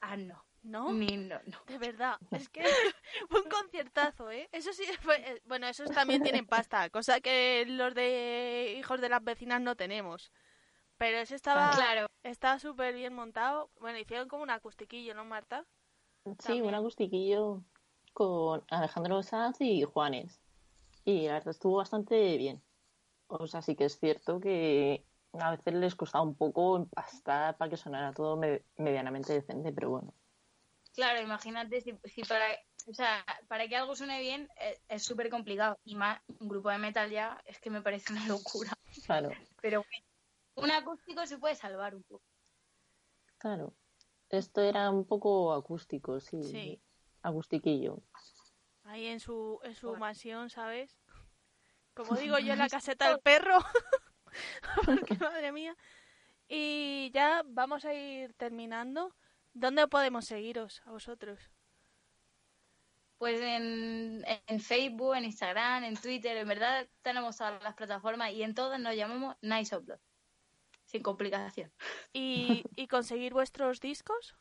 Ah, 0.00 0.16
no. 0.16 0.49
¿No? 0.62 0.92
Ni 0.92 1.16
no, 1.16 1.40
no. 1.46 1.58
De 1.66 1.78
verdad, 1.78 2.18
es 2.32 2.48
que 2.48 2.62
fue 3.28 3.42
un 3.42 3.48
conciertazo, 3.50 4.30
¿eh? 4.30 4.48
Eso 4.52 4.72
sí, 4.72 4.84
fue, 5.00 5.16
eh, 5.16 5.42
bueno, 5.46 5.66
esos 5.66 5.90
también 5.90 6.22
tienen 6.22 6.46
pasta, 6.46 6.90
cosa 6.90 7.20
que 7.20 7.64
los 7.66 7.94
de 7.94 8.76
hijos 8.78 9.00
de 9.00 9.08
las 9.08 9.22
vecinas 9.24 9.60
no 9.60 9.76
tenemos. 9.76 10.32
Pero 10.98 11.18
ese 11.18 11.34
estaba 11.36 11.70
Claro. 11.70 12.06
estaba 12.22 12.58
súper 12.58 12.94
bien 12.94 13.14
montado. 13.14 13.70
Bueno, 13.80 13.98
hicieron 13.98 14.28
como 14.28 14.42
un 14.42 14.50
acustiquillo, 14.50 15.14
¿no, 15.14 15.24
Marta? 15.24 15.64
Sí, 16.40 16.60
un 16.60 16.74
acustiquillo 16.74 17.62
con 18.12 18.62
Alejandro 18.70 19.22
Sanz 19.22 19.60
y 19.60 19.82
Juanes. 19.84 20.38
Y 21.04 21.26
la 21.26 21.34
verdad 21.34 21.48
estuvo 21.50 21.78
bastante 21.78 22.36
bien. 22.36 22.62
O 23.28 23.46
sea, 23.46 23.62
sí 23.62 23.76
que 23.76 23.86
es 23.86 23.98
cierto 23.98 24.40
que 24.40 25.06
a 25.32 25.52
veces 25.52 25.72
les 25.74 25.94
costaba 25.94 26.22
un 26.24 26.34
poco 26.34 26.76
empastar 26.76 27.56
para 27.56 27.70
que 27.70 27.76
sonara 27.78 28.12
todo 28.12 28.36
me- 28.36 28.62
medianamente 28.76 29.32
decente, 29.32 29.72
pero 29.72 29.90
bueno. 29.90 30.12
Claro, 31.00 31.22
imagínate 31.22 31.80
si, 31.80 31.98
si 32.04 32.22
para, 32.24 32.46
o 32.86 32.92
sea, 32.92 33.24
para 33.48 33.66
que 33.66 33.74
algo 33.74 33.96
suene 33.96 34.20
bien 34.20 34.50
eh, 34.60 34.78
es 34.86 35.02
súper 35.02 35.30
complicado. 35.30 35.78
Y 35.82 35.94
más 35.94 36.20
un 36.40 36.46
grupo 36.46 36.68
de 36.68 36.76
metal 36.76 37.10
ya 37.10 37.40
es 37.46 37.58
que 37.58 37.70
me 37.70 37.80
parece 37.80 38.12
una 38.12 38.26
locura. 38.26 38.72
Claro, 39.06 39.30
Pero 39.62 39.82
bueno, 39.82 40.06
un 40.56 40.70
acústico 40.70 41.24
se 41.24 41.38
puede 41.38 41.54
salvar 41.54 41.94
un 41.94 42.02
poco. 42.02 42.22
claro. 43.38 43.72
Esto 44.28 44.60
era 44.60 44.90
un 44.90 45.06
poco 45.06 45.54
acústico, 45.54 46.20
sí. 46.20 46.42
Sí. 46.44 46.82
Acustiquillo. 47.22 48.02
Ahí 48.84 49.06
en 49.06 49.20
su 49.20 49.58
en 49.64 49.74
su 49.74 49.86
Bueno. 49.88 50.00
mansión, 50.00 50.50
¿sabes? 50.50 50.98
Como 51.94 52.14
digo 52.14 52.38
yo 52.38 52.52
en 52.52 52.58
la 52.58 52.68
caseta 52.76 53.08
del 53.08 53.20
perro. 53.20 53.56
Porque 54.86 55.14
madre 55.16 55.50
mía. 55.50 55.74
Y 56.46 57.10
ya 57.14 57.42
vamos 57.46 57.84
a 57.86 57.94
ir 57.94 58.34
terminando. 58.34 59.14
¿Dónde 59.52 59.86
podemos 59.88 60.26
seguiros 60.26 60.82
a 60.86 60.90
vosotros? 60.90 61.50
Pues 63.18 63.40
en, 63.40 64.24
en 64.46 64.60
Facebook, 64.60 65.14
en 65.14 65.24
Instagram, 65.24 65.84
en 65.84 65.96
Twitter, 65.96 66.36
en 66.36 66.48
verdad 66.48 66.88
tenemos 67.02 67.36
todas 67.36 67.62
las 67.62 67.74
plataformas 67.74 68.32
y 68.32 68.42
en 68.42 68.54
todas 68.54 68.80
nos 68.80 68.96
llamamos 68.96 69.36
Nice 69.42 69.76
Upload. 69.76 70.00
Sin 70.86 71.02
complicación. 71.02 71.70
¿Y, 72.12 72.64
y 72.76 72.88
conseguir 72.88 73.34
vuestros 73.34 73.80
discos? 73.80 74.34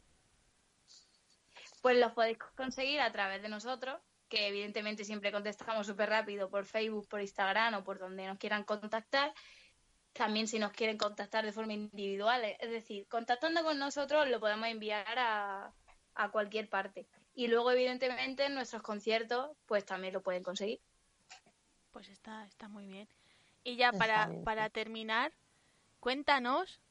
Pues 1.81 1.97
los 1.97 2.13
podéis 2.13 2.37
conseguir 2.55 3.01
a 3.01 3.11
través 3.11 3.41
de 3.41 3.49
nosotros, 3.49 3.99
que 4.29 4.47
evidentemente 4.47 5.03
siempre 5.03 5.31
contestamos 5.31 5.87
súper 5.87 6.09
rápido 6.09 6.49
por 6.49 6.65
Facebook, 6.65 7.07
por 7.09 7.21
Instagram 7.21 7.73
o 7.75 7.83
por 7.83 7.99
donde 7.99 8.27
nos 8.27 8.37
quieran 8.37 8.63
contactar. 8.63 9.33
También 10.19 10.49
si 10.49 10.59
nos 10.59 10.73
quieren 10.73 10.97
contactar 10.97 11.45
de 11.45 11.53
forma 11.53 11.71
individual, 11.71 12.43
es 12.43 12.69
decir, 12.69 13.07
contactando 13.07 13.63
con 13.63 13.79
nosotros 13.79 14.27
lo 14.27 14.41
podemos 14.41 14.67
enviar 14.67 15.17
a, 15.17 15.71
a 16.13 16.29
cualquier 16.29 16.67
parte. 16.67 17.07
Y 17.33 17.47
luego, 17.47 17.71
evidentemente, 17.71 18.43
en 18.43 18.53
nuestros 18.53 18.81
conciertos, 18.81 19.55
pues 19.65 19.85
también 19.85 20.13
lo 20.13 20.21
pueden 20.21 20.43
conseguir. 20.43 20.81
Pues 21.93 22.09
está, 22.09 22.45
está 22.47 22.67
muy 22.67 22.85
bien. 22.85 23.07
Y 23.63 23.77
ya 23.77 23.93
para, 23.93 24.29
para 24.43 24.69
terminar, 24.69 25.31
cuéntanos 26.01 26.81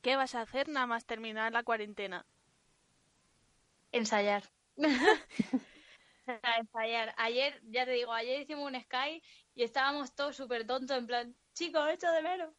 qué 0.00 0.16
vas 0.16 0.34
a 0.34 0.40
hacer 0.40 0.70
nada 0.70 0.86
más 0.86 1.04
terminar 1.04 1.52
la 1.52 1.64
cuarentena. 1.64 2.24
Ensayar. 3.92 4.44
Ensayar. 6.26 7.14
Ayer, 7.18 7.60
ya 7.64 7.84
te 7.84 7.90
digo, 7.90 8.14
ayer 8.14 8.40
hicimos 8.40 8.64
un 8.72 8.80
Sky 8.80 9.22
y 9.54 9.62
estábamos 9.62 10.14
todos 10.14 10.36
súper 10.36 10.66
tontos, 10.66 10.96
en 10.96 11.06
plan, 11.06 11.36
chicos, 11.58 11.88
echo 11.90 12.10
de 12.12 12.22
menos. 12.22 12.54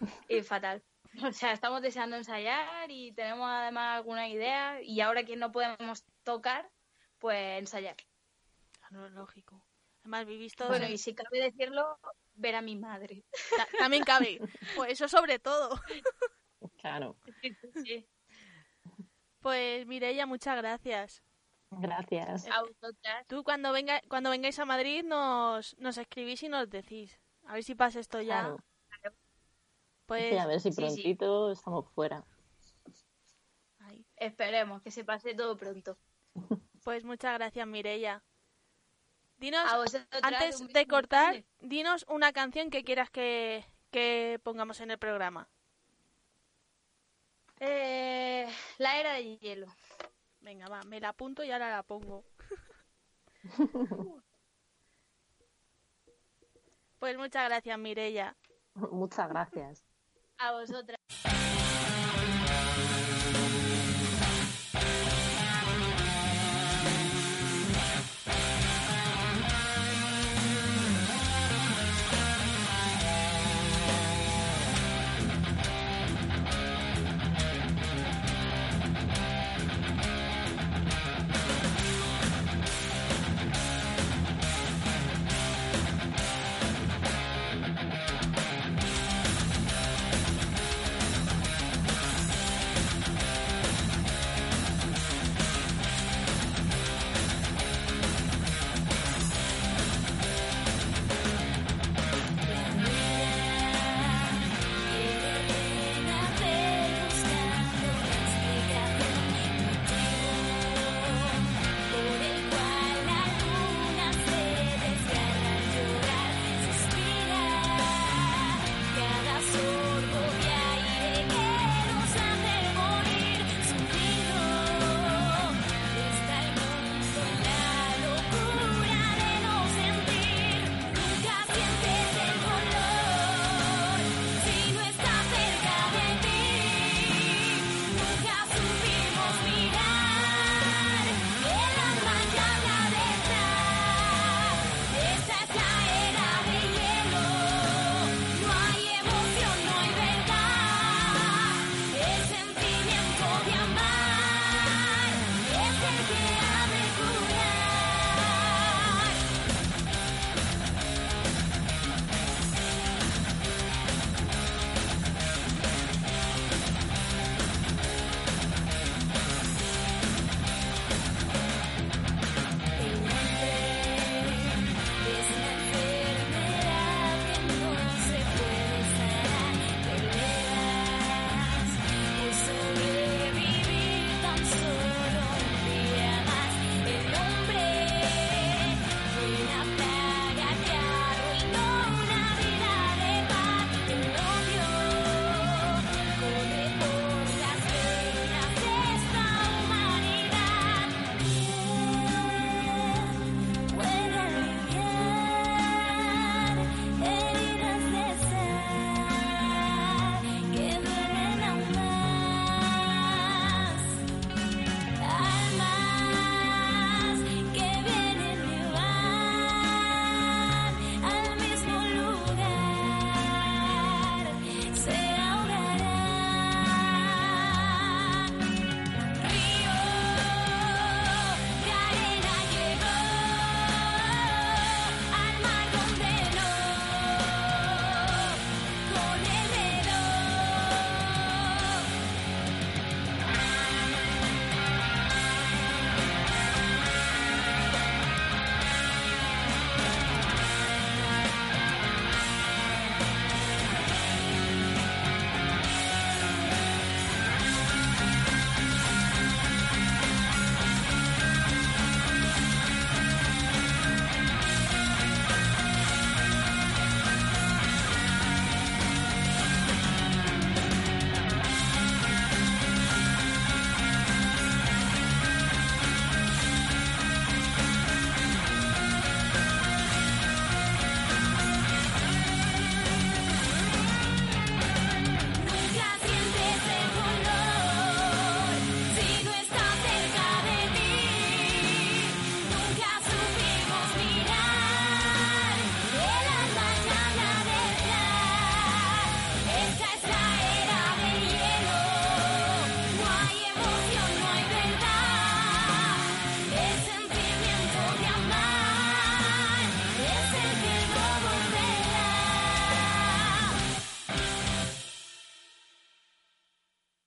Y 0.28 0.42
fatal. 0.42 0.82
O 1.22 1.32
sea, 1.32 1.52
estamos 1.52 1.80
deseando 1.80 2.16
ensayar 2.16 2.90
y 2.90 3.12
tenemos 3.12 3.48
además 3.48 3.96
alguna 3.98 4.28
idea 4.28 4.82
y 4.82 5.00
ahora 5.00 5.24
que 5.24 5.36
no 5.36 5.52
podemos 5.52 6.04
tocar, 6.24 6.68
pues 7.18 7.58
ensayar. 7.58 7.96
Claro, 8.88 9.08
lógico. 9.10 9.64
Además, 10.02 10.26
vivís 10.26 10.54
todos 10.54 10.70
Bueno, 10.70 10.86
en- 10.86 10.92
y 10.92 10.98
si 10.98 11.14
cabe 11.14 11.40
decirlo, 11.40 11.98
ver 12.34 12.56
a 12.56 12.60
mi 12.62 12.76
madre. 12.76 13.24
Ta- 13.56 13.68
También 13.78 14.02
cabe. 14.04 14.40
Pues 14.76 14.92
eso 14.92 15.08
sobre 15.08 15.38
todo. 15.38 15.70
Claro. 16.78 17.16
Sí. 17.82 18.06
Pues 19.40 19.86
Mireia, 19.86 20.26
muchas 20.26 20.56
gracias. 20.56 21.22
Gracias. 21.70 22.46
A 22.48 22.60
vosotras. 22.62 23.26
Tú 23.26 23.42
cuando 23.42 23.72
venga, 23.72 24.00
cuando 24.08 24.30
vengáis 24.30 24.58
a 24.58 24.64
Madrid 24.64 25.02
nos, 25.04 25.76
nos 25.78 25.96
escribís 25.98 26.42
y 26.42 26.48
nos 26.48 26.68
decís. 26.70 27.18
A 27.46 27.54
ver 27.54 27.64
si 27.64 27.74
pasa 27.74 28.00
esto 28.00 28.20
ya. 28.20 28.54
Claro. 29.00 29.14
Pues 30.06 30.30
Sí, 30.30 30.36
a 30.36 30.46
ver 30.46 30.60
si 30.60 30.70
sí, 30.70 30.76
sí. 30.76 30.80
prontito 30.80 31.50
estamos 31.50 31.90
fuera. 31.94 32.24
Esperemos 34.16 34.82
que 34.82 34.90
se 34.90 35.04
pase 35.04 35.34
todo 35.34 35.56
pronto. 35.56 35.96
Pues 36.84 37.02
muchas 37.02 37.32
gracias, 37.38 37.66
Mireia. 37.66 38.22
Dinos, 39.38 39.64
antes 40.22 40.68
de 40.68 40.86
cortar, 40.86 41.42
dinos 41.60 42.04
una 42.08 42.30
canción 42.34 42.68
que 42.68 42.84
quieras 42.84 43.08
que, 43.08 43.64
que 43.90 44.38
pongamos 44.42 44.80
en 44.80 44.90
el 44.90 44.98
programa. 44.98 45.48
Eh, 47.60 48.46
la 48.76 49.00
era 49.00 49.14
de 49.14 49.38
hielo. 49.38 49.66
Venga, 50.40 50.68
va, 50.68 50.82
me 50.82 51.00
la 51.00 51.08
apunto 51.08 51.42
y 51.42 51.50
ahora 51.50 51.70
la 51.70 51.82
pongo. 51.82 52.22
pues 57.04 57.18
muchas 57.18 57.50
gracias, 57.50 57.78
Mireia. 57.78 58.34
Muchas 58.90 59.28
gracias. 59.28 59.84
A 60.38 60.52
vosotras. 60.52 60.93